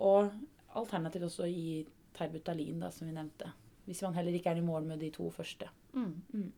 Og 0.00 0.32
alternativt 0.74 1.24
også 1.28 1.44
i 1.46 1.86
terbutalin, 2.16 2.80
da, 2.80 2.90
som 2.90 3.06
vi 3.06 3.12
nevnte. 3.14 3.52
Hvis 3.84 4.00
man 4.02 4.14
heller 4.16 4.32
ikke 4.34 4.50
er 4.50 4.56
i 4.58 4.64
mål 4.64 4.88
med 4.88 4.98
de 5.04 5.10
to 5.14 5.28
første. 5.30 5.68
Mm. 5.92 6.22
Mm. 6.32 6.52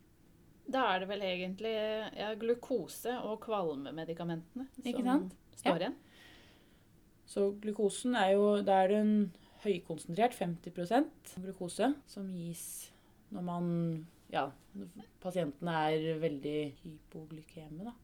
Da 0.72 0.84
er 0.92 1.02
det 1.02 1.08
vel 1.10 1.22
egentlig 1.26 1.74
ja, 2.16 2.34
glukose- 2.38 3.18
og 3.24 3.40
kvalmemedikamentene 3.44 4.68
som 4.72 5.04
sant? 5.04 5.34
står 5.56 5.82
igjen. 5.82 5.98
Så 7.28 7.50
glukosen 7.60 8.14
er 8.16 8.30
jo 8.36 8.62
Da 8.62 8.82
er 8.84 8.88
det 8.88 9.00
en 9.02 9.32
høykonsentrert 9.64 10.36
50 10.38 11.42
glukose 11.42 11.94
som 12.06 12.30
gis 12.32 12.92
når 13.34 13.42
man 13.44 13.66
Ja, 14.32 14.44
pasientene 15.22 15.74
er 15.88 16.20
veldig 16.20 16.58
hypoglykeme, 16.82 17.88
da. 17.88 17.94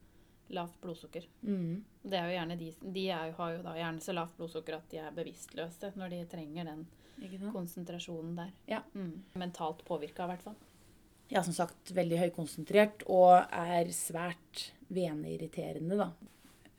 Lavt 0.55 0.77
blodsukker. 0.83 1.25
Mm. 1.41 1.81
Det 2.05 2.19
er 2.19 2.29
jo 2.29 2.37
gjerne 2.37 2.57
de, 2.61 2.69
de 2.95 3.05
er 3.13 3.33
har 3.39 3.55
jo 3.55 3.63
da 3.65 3.73
gjerne 3.79 4.05
så 4.05 4.15
lavt 4.17 4.37
blodsukker 4.39 4.77
at 4.77 4.87
de 4.93 5.01
er 5.01 5.17
bevisstløse 5.17 5.95
når 5.97 6.13
de 6.13 6.21
trenger 6.31 6.69
den 6.69 6.85
konsentrasjonen 7.53 8.37
der. 8.37 8.53
Ja. 8.69 8.83
Mm. 8.95 9.23
Mentalt 9.41 9.85
påvirka, 9.89 10.27
i 10.27 10.35
hvert 10.35 10.45
fall. 10.45 10.57
Ja, 11.33 11.41
som 11.43 11.57
sagt 11.57 11.95
veldig 11.97 12.21
høykonsentrert 12.21 13.07
og 13.09 13.39
er 13.49 13.89
svært 13.97 14.69
veneirriterende, 14.93 15.97
da. 15.97 16.11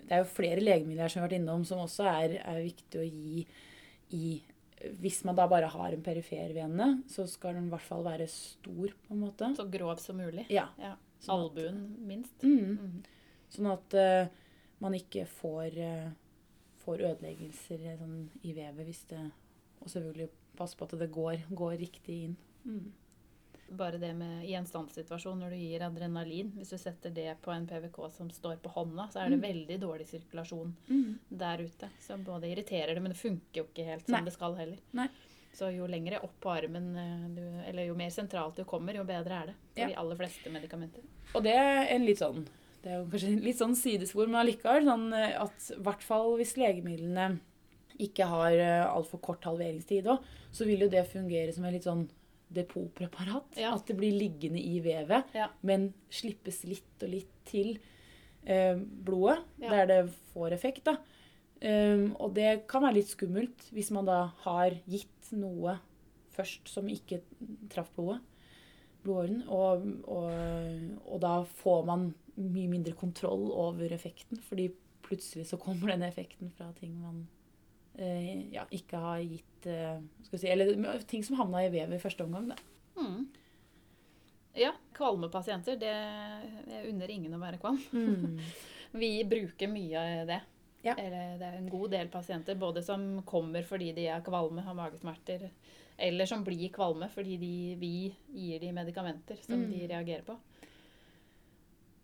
Det 0.05 0.13
er 0.13 0.21
jo 0.21 0.33
flere 0.35 0.61
legemidler 0.61 1.09
som 1.09 1.23
har 1.23 1.29
vært 1.29 1.39
innom 1.39 1.63
som 1.65 1.81
også 1.81 2.05
er, 2.05 2.37
er 2.45 2.61
viktig 2.61 3.01
å 3.01 3.07
gi 3.07 3.45
i 4.13 4.35
Hvis 5.01 5.23
man 5.27 5.37
da 5.37 5.47
bare 5.49 5.69
har 5.71 5.95
en 5.95 6.03
perifer 6.05 6.53
vene, 6.55 6.89
så 7.11 7.25
skal 7.29 7.57
den 7.57 7.69
i 7.69 7.73
hvert 7.73 7.85
fall 7.85 8.03
være 8.05 8.27
stor, 8.31 8.93
på 9.07 9.15
en 9.15 9.23
måte. 9.23 9.51
Så 9.57 9.67
grov 9.71 9.99
som 10.03 10.19
mulig. 10.21 10.47
Ja. 10.53 10.67
Ja. 10.81 10.95
Sånn 11.23 11.35
Albuen, 11.39 11.79
minst. 12.05 12.43
Mm. 12.43 12.75
Mm. 12.75 13.39
Sånn 13.55 13.69
at 13.71 13.95
uh, 13.97 14.27
man 14.83 14.97
ikke 14.97 15.25
får, 15.37 15.79
uh, 15.79 16.09
får 16.83 17.05
ødeleggelser 17.11 17.85
eh, 17.85 17.97
sånn, 18.01 18.19
i 18.43 18.53
vevet 18.57 18.89
hvis 18.89 19.05
det 19.09 19.23
Og 19.81 19.89
selvfølgelig 19.91 20.29
passe 20.57 20.77
på 20.77 20.87
at 20.87 20.95
det 20.99 21.09
går, 21.13 21.47
går 21.53 21.75
riktig 21.81 22.15
inn. 22.27 22.37
Mm. 22.65 22.85
Bare 23.69 23.97
det 23.97 24.13
med 24.15 24.45
i 24.45 24.53
en 24.53 24.65
standsituasjon 24.65 25.39
når 25.41 25.49
du 25.49 25.55
gir 25.57 25.81
adrenalin, 25.81 26.51
hvis 26.55 26.69
du 26.69 26.77
setter 26.77 27.09
det 27.09 27.31
på 27.41 27.51
en 27.51 27.65
PVK 27.67 28.11
som 28.13 28.29
står 28.29 28.57
på 28.61 28.69
hånda, 28.75 29.07
så 29.11 29.23
er 29.25 29.29
det 29.29 29.39
Mm. 29.39 29.47
veldig 29.47 29.79
dårlig 29.81 30.05
sirkulasjon 30.07 30.73
Mm. 30.89 31.17
der 31.31 31.57
ute. 31.57 31.89
Så 31.99 32.17
både 32.23 32.43
irriterer 32.53 32.93
det, 32.93 33.01
men 33.01 33.11
det 33.11 33.17
funker 33.17 33.53
jo 33.55 33.63
ikke 33.63 33.85
helt 33.85 34.05
som 34.05 34.13
Nei. 34.13 34.21
det 34.25 34.33
skal 34.33 34.55
heller. 34.55 34.77
Nei. 34.93 35.07
Så 35.53 35.73
jo 35.75 35.87
lengre 35.87 36.21
opp 36.23 36.39
på 36.41 36.49
armen, 36.51 36.95
eh, 36.95 37.27
du, 37.35 37.41
eller 37.69 37.85
jo 37.87 37.95
mer 37.95 38.09
sentralt 38.09 38.55
du 38.55 38.63
kommer, 38.65 38.93
jo 38.93 39.03
bedre 39.03 39.31
er 39.41 39.45
det. 39.47 39.55
For 39.73 39.79
Ja. 39.81 39.87
de 39.87 39.93
aller 39.95 40.15
fleste 40.15 40.51
medikamenter. 40.51 41.01
Og 41.33 41.41
det 41.43 41.53
er 41.55 41.87
en 41.95 42.05
litt 42.05 42.17
sånn 42.19 42.45
Det 42.83 42.91
er 42.91 43.03
jo 43.03 43.09
kanskje 43.09 43.41
litt 43.43 43.57
sånn 43.57 43.73
sidespor, 43.75 44.27
men 44.29 44.45
allikevel 44.45 44.83
sånn 44.83 45.11
eh, 45.11 45.41
at 45.41 45.71
i 45.71 45.81
hvert 45.81 46.03
fall 46.03 46.37
hvis 46.37 46.53
legemidlene 46.55 47.39
ikke 47.99 48.27
har 48.27 48.51
altfor 48.95 49.19
kort 49.21 49.41
halveringstid 49.41 50.03
òg, 50.05 50.19
så 50.51 50.65
vil 50.67 50.81
jo 50.81 50.89
det 50.89 51.07
fungere 51.11 51.51
som 51.51 51.65
en 51.65 51.73
litt 51.73 51.83
sånn 51.83 52.07
depotpreparat. 52.53 53.57
Ja. 53.57 53.73
At 53.75 53.85
det 53.87 53.97
blir 53.97 54.11
liggende 54.13 54.59
i 54.61 54.79
vevet, 54.83 55.33
Ja. 55.33 55.49
men 55.63 55.93
slippes 56.09 56.63
litt 56.65 57.03
og 57.03 57.09
litt 57.09 57.31
til 57.45 57.79
eh, 58.45 58.75
blodet, 58.77 59.39
Ja. 59.59 59.69
der 59.69 59.85
det 59.87 60.13
får 60.33 60.51
effekt. 60.53 60.83
da. 60.85 60.97
Um, 61.65 62.15
og 62.19 62.33
det 62.35 62.67
kan 62.67 62.83
være 62.83 62.95
litt 62.95 63.07
skummelt 63.07 63.71
hvis 63.71 63.89
man 63.89 64.05
da 64.05 64.27
har 64.43 64.71
gitt 64.85 65.31
noe 65.31 65.79
først 66.35 66.67
som 66.67 66.85
ikke 66.85 67.21
traff 67.69 67.89
blodet. 67.95 68.21
blodåren, 69.03 69.43
og, 69.47 69.85
og, 70.07 70.31
og 71.07 71.19
da 71.21 71.43
får 71.61 71.85
man 71.85 72.13
mye 72.37 72.67
mindre 72.67 72.93
kontroll 72.93 73.51
over 73.53 73.89
effekten, 73.93 74.37
fordi 74.41 74.71
plutselig 75.05 75.45
så 75.47 75.57
kommer 75.61 75.87
den 75.93 76.01
effekten 76.03 76.51
fra 76.57 76.71
ting 76.79 76.99
man 77.01 77.27
ja, 78.51 78.65
ikke 78.75 78.99
har 78.99 79.19
gitt 79.23 79.65
eh, 79.71 79.99
si, 80.33 80.47
Eller 80.51 80.99
ting 81.07 81.23
som 81.23 81.37
havna 81.39 81.61
i 81.65 81.69
vevet 81.73 81.95
i 81.95 82.01
første 82.03 82.25
omgang. 82.25 82.49
Da. 82.51 82.55
Mm. 82.99 83.27
Ja, 84.55 84.71
kvalmepasienter, 84.95 85.75
det 85.79 85.91
Jeg 86.71 86.89
unner 86.93 87.11
ingen 87.11 87.33
å 87.35 87.39
være 87.41 87.59
kvalm. 87.59 87.79
Vi 88.95 89.09
bruker 89.27 89.67
mye 89.67 89.99
av 90.21 90.27
det. 90.29 90.41
Ja. 90.85 90.93
Eller 91.01 91.37
det 91.39 91.47
er 91.47 91.57
en 91.57 91.69
god 91.71 91.89
del 91.95 92.07
pasienter 92.13 92.55
både 92.61 92.83
som 92.85 93.23
kommer 93.25 93.65
fordi 93.65 93.89
de 93.97 94.05
er 94.07 94.21
kvalme, 94.23 94.61
har 94.61 94.75
magesmerter, 94.77 95.47
eller 95.97 96.29
som 96.29 96.43
blir 96.45 96.69
kvalme 96.69 97.07
fordi 97.09 97.39
de, 97.41 97.53
vi 97.81 97.93
gir 98.35 98.59
dem 98.61 98.75
medikamenter 98.77 99.39
som 99.41 99.57
Mm. 99.57 99.71
de 99.71 99.87
reagerer 99.89 100.21
på. 100.27 100.35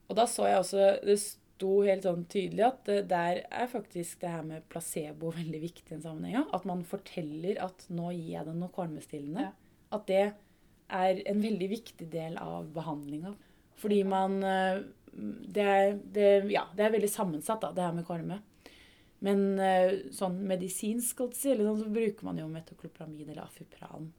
Og 0.10 0.16
da 0.18 0.26
så 0.28 0.48
jeg 0.50 0.60
også 0.60 1.06
Det 1.06 1.20
sto 1.62 1.82
helt 1.86 2.06
sånn 2.08 2.24
tydelig 2.32 2.64
at 2.66 2.86
det, 2.90 3.00
der 3.12 3.44
er 3.54 3.68
faktisk 3.70 4.24
det 4.24 4.32
her 4.34 4.46
med 4.48 4.66
placebo 4.72 5.32
veldig 5.40 5.62
viktig 5.62 5.92
i 5.94 5.98
en 6.00 6.06
sammenheng. 6.08 6.40
ja. 6.40 6.46
At 6.58 6.66
man 6.66 6.82
forteller 6.84 7.62
at 7.62 7.86
'nå 7.90 8.12
gir 8.18 8.32
jeg 8.40 8.48
deg 8.50 8.58
noe 8.58 8.74
kvalmestillende'. 8.74 9.52
Ja. 9.52 9.54
At 9.92 10.08
det 10.08 10.24
er 10.92 11.22
en 11.30 11.42
veldig 11.44 11.70
viktig 11.72 12.10
del 12.12 12.38
av 12.42 12.72
behandlinga. 12.74 13.36
Fordi 13.80 14.04
man 14.04 14.44
eh, 14.44 14.82
det 15.14 15.64
er, 15.64 15.94
det, 16.14 16.28
ja, 16.52 16.66
det 16.76 16.86
er 16.86 16.94
veldig 16.96 17.10
sammensatt, 17.12 17.62
da, 17.62 17.72
det 17.76 17.84
her 17.84 17.96
med 17.96 18.08
kvalme. 18.08 18.40
Men 19.22 19.60
eh, 19.62 20.08
sånn 20.16 20.40
medisinsk 20.50 21.20
si, 21.36 21.52
eller 21.52 21.68
sånn, 21.68 21.84
så 21.84 21.94
bruker 21.94 22.26
man 22.26 22.40
jo 22.42 22.48
metoklopramid 22.50 23.28
eller 23.30 23.44
afupran 23.44 24.12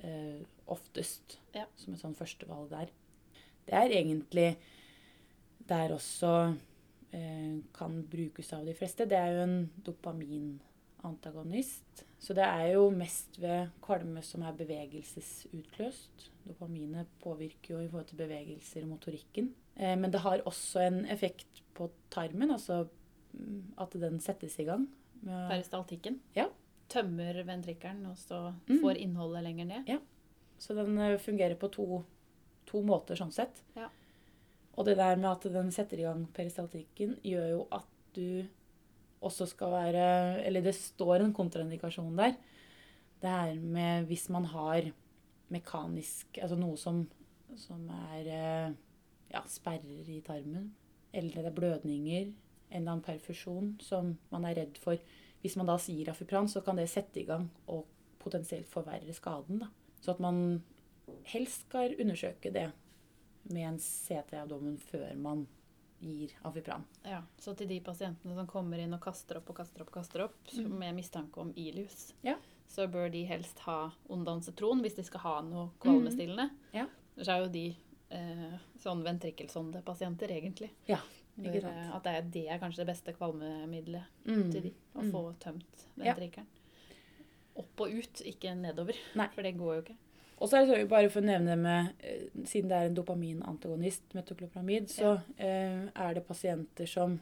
eh, 0.00 0.40
oftest 0.70 1.38
Ja. 1.52 1.66
som 1.76 1.94
et 1.94 2.00
sånn 2.00 2.16
førstevalg 2.16 2.70
der. 2.70 2.92
Det 3.66 3.76
er 3.76 3.92
egentlig 3.98 4.54
der 5.68 5.92
også 5.92 6.32
eh, 6.48 6.54
kan 7.74 8.02
brukes 8.10 8.52
av 8.54 8.64
de 8.66 8.74
fleste. 8.74 9.06
Det 9.08 9.16
er 9.18 9.32
jo 9.34 9.42
en 9.42 9.70
dopaminantagonist. 9.86 12.04
Så 12.20 12.34
det 12.36 12.44
er 12.44 12.72
jo 12.74 12.90
mest 12.92 13.38
ved 13.40 13.68
kvalme 13.82 14.22
som 14.22 14.42
er 14.46 14.52
bevegelsesutløst. 14.58 16.28
Dopaminet 16.46 17.06
påvirker 17.22 17.74
jo 17.74 17.80
i 17.84 17.88
forhold 17.88 18.06
til 18.10 18.18
bevegelser 18.20 18.82
og 18.84 18.88
motorikken. 18.94 19.46
Eh, 19.76 19.96
men 19.98 20.10
det 20.12 20.20
har 20.20 20.42
også 20.46 20.80
en 20.86 21.04
effekt 21.06 21.62
på 21.74 21.90
tarmen, 22.12 22.50
altså 22.50 22.84
mm, 23.32 23.62
at 23.80 23.92
den 24.00 24.20
settes 24.20 24.58
i 24.60 24.64
gang. 24.68 24.88
Peristaltikken. 25.24 26.20
Ja. 26.36 26.46
Tømmer 26.90 27.42
ventrikkelen, 27.46 28.06
og 28.10 28.16
så 28.18 28.52
Mm. 28.68 28.80
får 28.82 28.96
innholdet 28.98 29.42
lenger 29.44 29.64
ned. 29.64 29.84
Ja. 29.88 29.98
Så 30.58 30.74
den 30.74 30.98
eh, 30.98 31.18
fungerer 31.18 31.54
på 31.56 31.68
to, 31.72 32.04
to 32.66 32.82
måter 32.82 33.14
sånn 33.16 33.32
sett. 33.32 33.62
Ja. 33.76 33.88
Og 34.80 34.86
det 34.88 34.96
der 34.96 35.18
med 35.20 35.28
at 35.28 35.44
den 35.52 35.68
setter 35.74 36.00
i 36.00 36.06
gang 36.06 36.24
peristaltikken, 36.32 37.18
gjør 37.20 37.48
jo 37.52 37.64
at 37.76 37.88
du 38.16 38.46
også 39.20 39.44
skal 39.50 39.74
være 39.74 40.44
Eller 40.46 40.64
det 40.64 40.74
står 40.74 41.20
en 41.20 41.34
kontraindikasjon 41.36 42.16
der. 42.16 42.38
Det 43.20 43.28
her 43.28 43.60
med 43.60 44.08
hvis 44.08 44.30
man 44.32 44.44
har 44.48 44.88
mekanisk 45.52 46.38
Altså 46.40 46.56
noe 46.56 46.78
som, 46.80 47.02
som 47.56 47.88
er 48.14 48.30
eh, 48.30 48.72
ja, 49.30 49.42
sperrer 49.46 50.08
i 50.08 50.22
tarmen, 50.26 50.70
eller 51.12 51.42
det 51.42 51.50
er 51.50 51.54
blødninger, 51.54 52.30
en 52.70 52.76
eller 52.80 52.92
annen 52.92 53.04
perfusjon 53.04 53.74
som 53.82 54.14
man 54.30 54.46
er 54.46 54.56
redd 54.62 54.78
for. 54.78 54.98
Hvis 55.42 55.56
man 55.58 55.68
da 55.68 55.76
sier 55.78 56.10
Afipran, 56.10 56.48
så 56.48 56.62
kan 56.64 56.78
det 56.78 56.88
sette 56.90 57.20
i 57.20 57.26
gang 57.28 57.48
og 57.70 57.86
potensielt 58.18 58.68
forverre 58.70 59.12
skaden. 59.14 59.62
da. 59.62 59.68
Så 60.00 60.14
at 60.14 60.20
man 60.20 60.62
helst 61.30 61.68
skal 61.68 61.96
undersøke 62.00 62.52
det 62.54 62.70
med 63.44 63.68
en 63.68 63.78
CT 63.78 64.32
i 64.32 64.36
abdomen 64.42 64.76
før 64.78 65.16
man 65.16 65.46
gir 66.00 66.30
Afipran. 66.44 66.84
Ja, 67.04 67.22
Så 67.38 67.54
til 67.56 67.68
de 67.68 67.80
pasientene 67.80 68.34
som 68.34 68.46
kommer 68.46 68.78
inn 68.80 68.94
og 68.94 69.00
kaster 69.00 69.36
opp 69.36 69.50
og 69.50 69.56
kaster 69.56 69.82
opp, 69.82 69.90
kaster 69.92 70.22
opp 70.24 70.34
Mm. 70.56 70.78
med 70.78 70.94
mistanke 70.96 71.38
om 71.38 71.52
ilius, 71.56 72.12
Ja. 72.22 72.36
så 72.68 72.86
bør 72.90 73.10
de 73.12 73.24
helst 73.26 73.58
ha 73.60 73.90
ondansetron 74.08 74.80
hvis 74.80 74.96
de 74.96 75.02
skal 75.02 75.20
ha 75.20 75.40
noe 75.42 75.70
kvalmestillende. 75.80 76.50
Ja. 76.72 76.86
Så 77.18 77.28
er 77.28 77.42
jo 77.44 77.48
de 77.48 77.76
eh, 78.12 78.58
sånn 78.78 79.04
ventrikkelsondepasienter, 79.04 80.28
egentlig. 80.30 80.70
Ja, 80.88 80.98
ikke 81.38 81.60
sant. 81.62 81.76
eh, 81.76 81.94
at 81.94 82.02
det 82.02 82.12
er, 82.16 82.22
det 82.22 82.48
er 82.48 82.58
kanskje 82.58 82.76
det 82.78 82.86
beste 82.86 83.12
kvalmemiddelet 83.14 84.04
Mm. 84.26 84.50
til 84.52 84.62
de. 84.62 84.74
Å 84.96 85.02
Mm. 85.02 85.12
få 85.12 85.34
tømt 85.38 85.86
Ja. 85.96 86.14
Opp 87.56 87.80
og 87.80 87.90
ut, 87.92 88.22
ikke 88.24 88.54
nedover. 88.56 88.94
Nei. 89.14 89.28
For 89.28 89.42
det 89.42 89.56
går 89.58 89.74
jo 89.76 89.82
ikke. 89.82 89.96
Og 90.40 90.48
så 90.48 90.56
er 90.56 90.70
det 90.70 90.88
bare 90.88 91.10
for 91.12 91.20
å 91.20 91.28
nevne 91.28 91.52
det 91.52 91.60
med, 91.60 91.88
eh, 92.00 92.28
siden 92.48 92.70
det 92.70 92.76
er 92.76 92.88
en 92.88 92.96
dopaminantagonist, 92.96 94.06
metoklopramid, 94.16 94.88
så 94.88 95.18
eh, 95.36 95.90
er 95.92 96.14
det 96.16 96.24
pasienter 96.24 96.88
som 96.88 97.18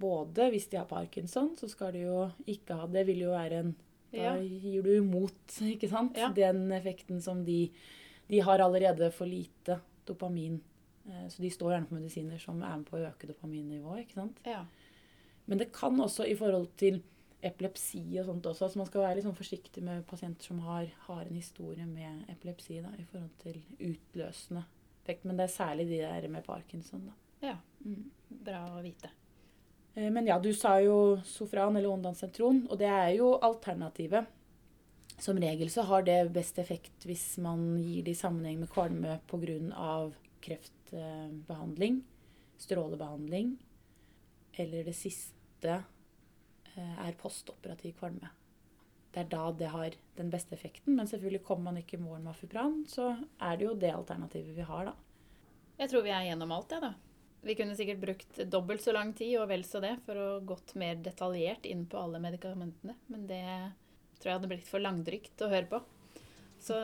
både 0.00 0.48
hvis 0.50 0.70
de 0.72 0.78
har 0.80 0.88
parkinson, 0.88 1.52
så 1.60 1.68
skal 1.70 1.92
de 1.94 2.06
jo 2.06 2.24
ikke 2.50 2.78
ha 2.80 2.86
Det 2.90 3.04
vil 3.06 3.20
jo 3.26 3.34
være 3.34 3.60
en 3.62 3.74
Da 4.14 4.36
gir 4.40 4.82
du 4.82 4.92
imot, 4.96 5.58
ikke 5.74 5.90
sant? 5.90 6.16
Ja. 6.18 6.32
Den 6.34 6.70
effekten 6.72 7.20
som 7.22 7.44
de 7.44 7.70
De 8.30 8.40
har 8.40 8.58
allerede 8.58 9.10
for 9.12 9.28
lite 9.28 9.80
dopamin. 10.08 10.60
Eh, 11.06 11.28
så 11.28 11.42
de 11.42 11.50
står 11.52 11.74
gjerne 11.74 11.88
på 11.90 11.98
medisiner 11.98 12.40
som 12.40 12.62
er 12.62 12.78
med 12.78 12.86
på 12.88 12.96
å 12.96 13.04
øke 13.10 13.28
dopaminnivået, 13.28 14.06
ikke 14.06 14.16
sant? 14.22 14.40
Ja. 14.48 14.64
Men 15.44 15.60
det 15.60 15.72
kan 15.76 16.00
også 16.00 16.24
i 16.24 16.36
forhold 16.38 16.70
til 16.80 17.02
epilepsi 17.44 18.02
og 18.20 18.28
sånt 18.28 18.46
også. 18.50 18.70
Så 18.70 18.80
man 18.80 18.88
skal 18.88 19.04
være 19.04 19.18
litt 19.18 19.26
sånn 19.26 19.36
forsiktig 19.36 19.82
med 19.84 20.06
pasienter 20.08 20.48
som 20.50 20.62
har, 20.64 20.88
har 21.08 21.24
en 21.24 21.36
historie 21.36 21.86
med 21.88 22.24
epilepsi 22.32 22.80
da, 22.84 22.92
i 22.98 23.06
forhold 23.10 23.34
til 23.42 23.60
utløsende 23.78 24.64
effekt. 25.02 25.26
Men 25.28 25.40
det 25.40 25.48
er 25.48 25.56
særlig 25.56 25.88
de 25.90 26.00
der 26.04 26.28
med 26.32 26.46
parkinson. 26.46 27.10
Da. 27.10 27.18
ja. 27.50 27.58
Mm. 27.84 28.08
Bra 28.44 28.62
å 28.72 28.80
vite. 28.84 29.10
Eh, 29.94 30.10
Men 30.10 30.26
ja, 30.26 30.38
du 30.40 30.50
sa 30.56 30.78
jo 30.82 31.18
Sofran 31.24 31.76
eller 31.76 31.92
ondansentron, 31.92 32.64
og 32.70 32.80
det 32.80 32.88
er 32.90 33.12
jo 33.18 33.34
alternativet. 33.38 34.26
Som 35.20 35.38
regel 35.38 35.70
så 35.70 35.84
har 35.86 36.02
det 36.02 36.32
best 36.34 36.58
effekt 36.58 37.04
hvis 37.06 37.36
man 37.38 37.76
gir 37.78 38.02
det 38.02 38.16
i 38.16 38.18
sammenheng 38.18 38.64
med 38.64 38.72
kvalme 38.72 39.20
pga. 39.30 40.10
kreftbehandling, 40.44 42.02
strålebehandling, 42.58 43.54
eller 44.58 44.84
det 44.84 44.96
siste 44.96 45.78
er 46.80 47.20
postoperativ 47.20 47.94
kvalme. 48.00 48.30
Det 49.14 49.22
er 49.22 49.30
da 49.30 49.44
det 49.54 49.70
har 49.70 49.94
den 50.18 50.30
beste 50.32 50.56
effekten. 50.56 50.96
Men 50.98 51.06
selvfølgelig 51.06 51.44
kommer 51.46 51.70
man 51.70 51.80
ikke 51.82 51.98
i 51.98 52.02
mål 52.02 52.20
med 52.24 52.32
Afipran, 52.32 52.80
så 52.90 53.12
er 53.38 53.58
det 53.58 53.68
jo 53.68 53.74
det 53.78 53.92
alternativet 53.94 54.56
vi 54.56 54.66
har, 54.66 54.90
da. 54.90 54.94
Jeg 55.78 55.90
tror 55.90 56.04
vi 56.06 56.14
er 56.14 56.28
gjennom 56.28 56.54
alt, 56.54 56.74
jeg, 56.74 56.82
ja, 56.82 56.90
da. 56.90 57.14
Vi 57.44 57.54
kunne 57.58 57.76
sikkert 57.76 58.00
brukt 58.00 58.38
dobbelt 58.48 58.82
så 58.82 58.94
lang 58.96 59.12
tid 59.12 59.36
og 59.36 59.50
vel 59.50 59.66
så 59.68 59.82
det 59.84 59.98
for 60.06 60.16
å 60.16 60.28
gått 60.48 60.72
mer 60.80 60.96
detaljert 61.04 61.66
inn 61.68 61.84
på 61.86 62.00
alle 62.00 62.22
medikamentene. 62.22 62.96
Men 63.12 63.26
det 63.28 63.44
tror 64.16 64.30
jeg 64.30 64.38
hadde 64.38 64.50
blitt 64.54 64.70
for 64.70 64.82
langdrygt 64.82 65.44
å 65.44 65.50
høre 65.52 65.68
på. 65.68 65.82
Så 66.64 66.78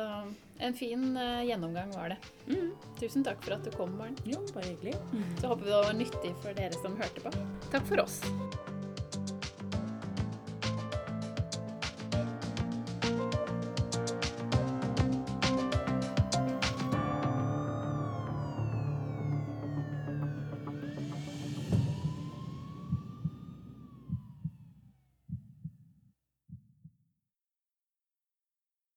en 0.61 0.77
fin 0.77 1.07
uh, 1.17 1.41
gjennomgang 1.47 1.95
var 1.97 2.13
det. 2.13 2.19
Mm. 2.51 2.75
Tusen 3.01 3.25
takk 3.25 3.41
for 3.47 3.57
at 3.57 3.65
du 3.65 3.73
kom, 3.73 3.97
Maren. 3.97 4.19
Jo, 4.29 4.43
bare 4.53 4.69
hyggelig. 4.69 4.99
Så 5.41 5.49
håper 5.49 5.65
vi 5.65 5.73
det 5.73 5.81
var 5.87 5.97
nyttig 6.03 6.35
for 6.45 6.61
dere 6.61 6.85
som 6.85 7.01
hørte 7.01 7.25
på. 7.25 7.33
Takk 7.73 7.89
for 7.89 8.05
oss. 8.05 8.21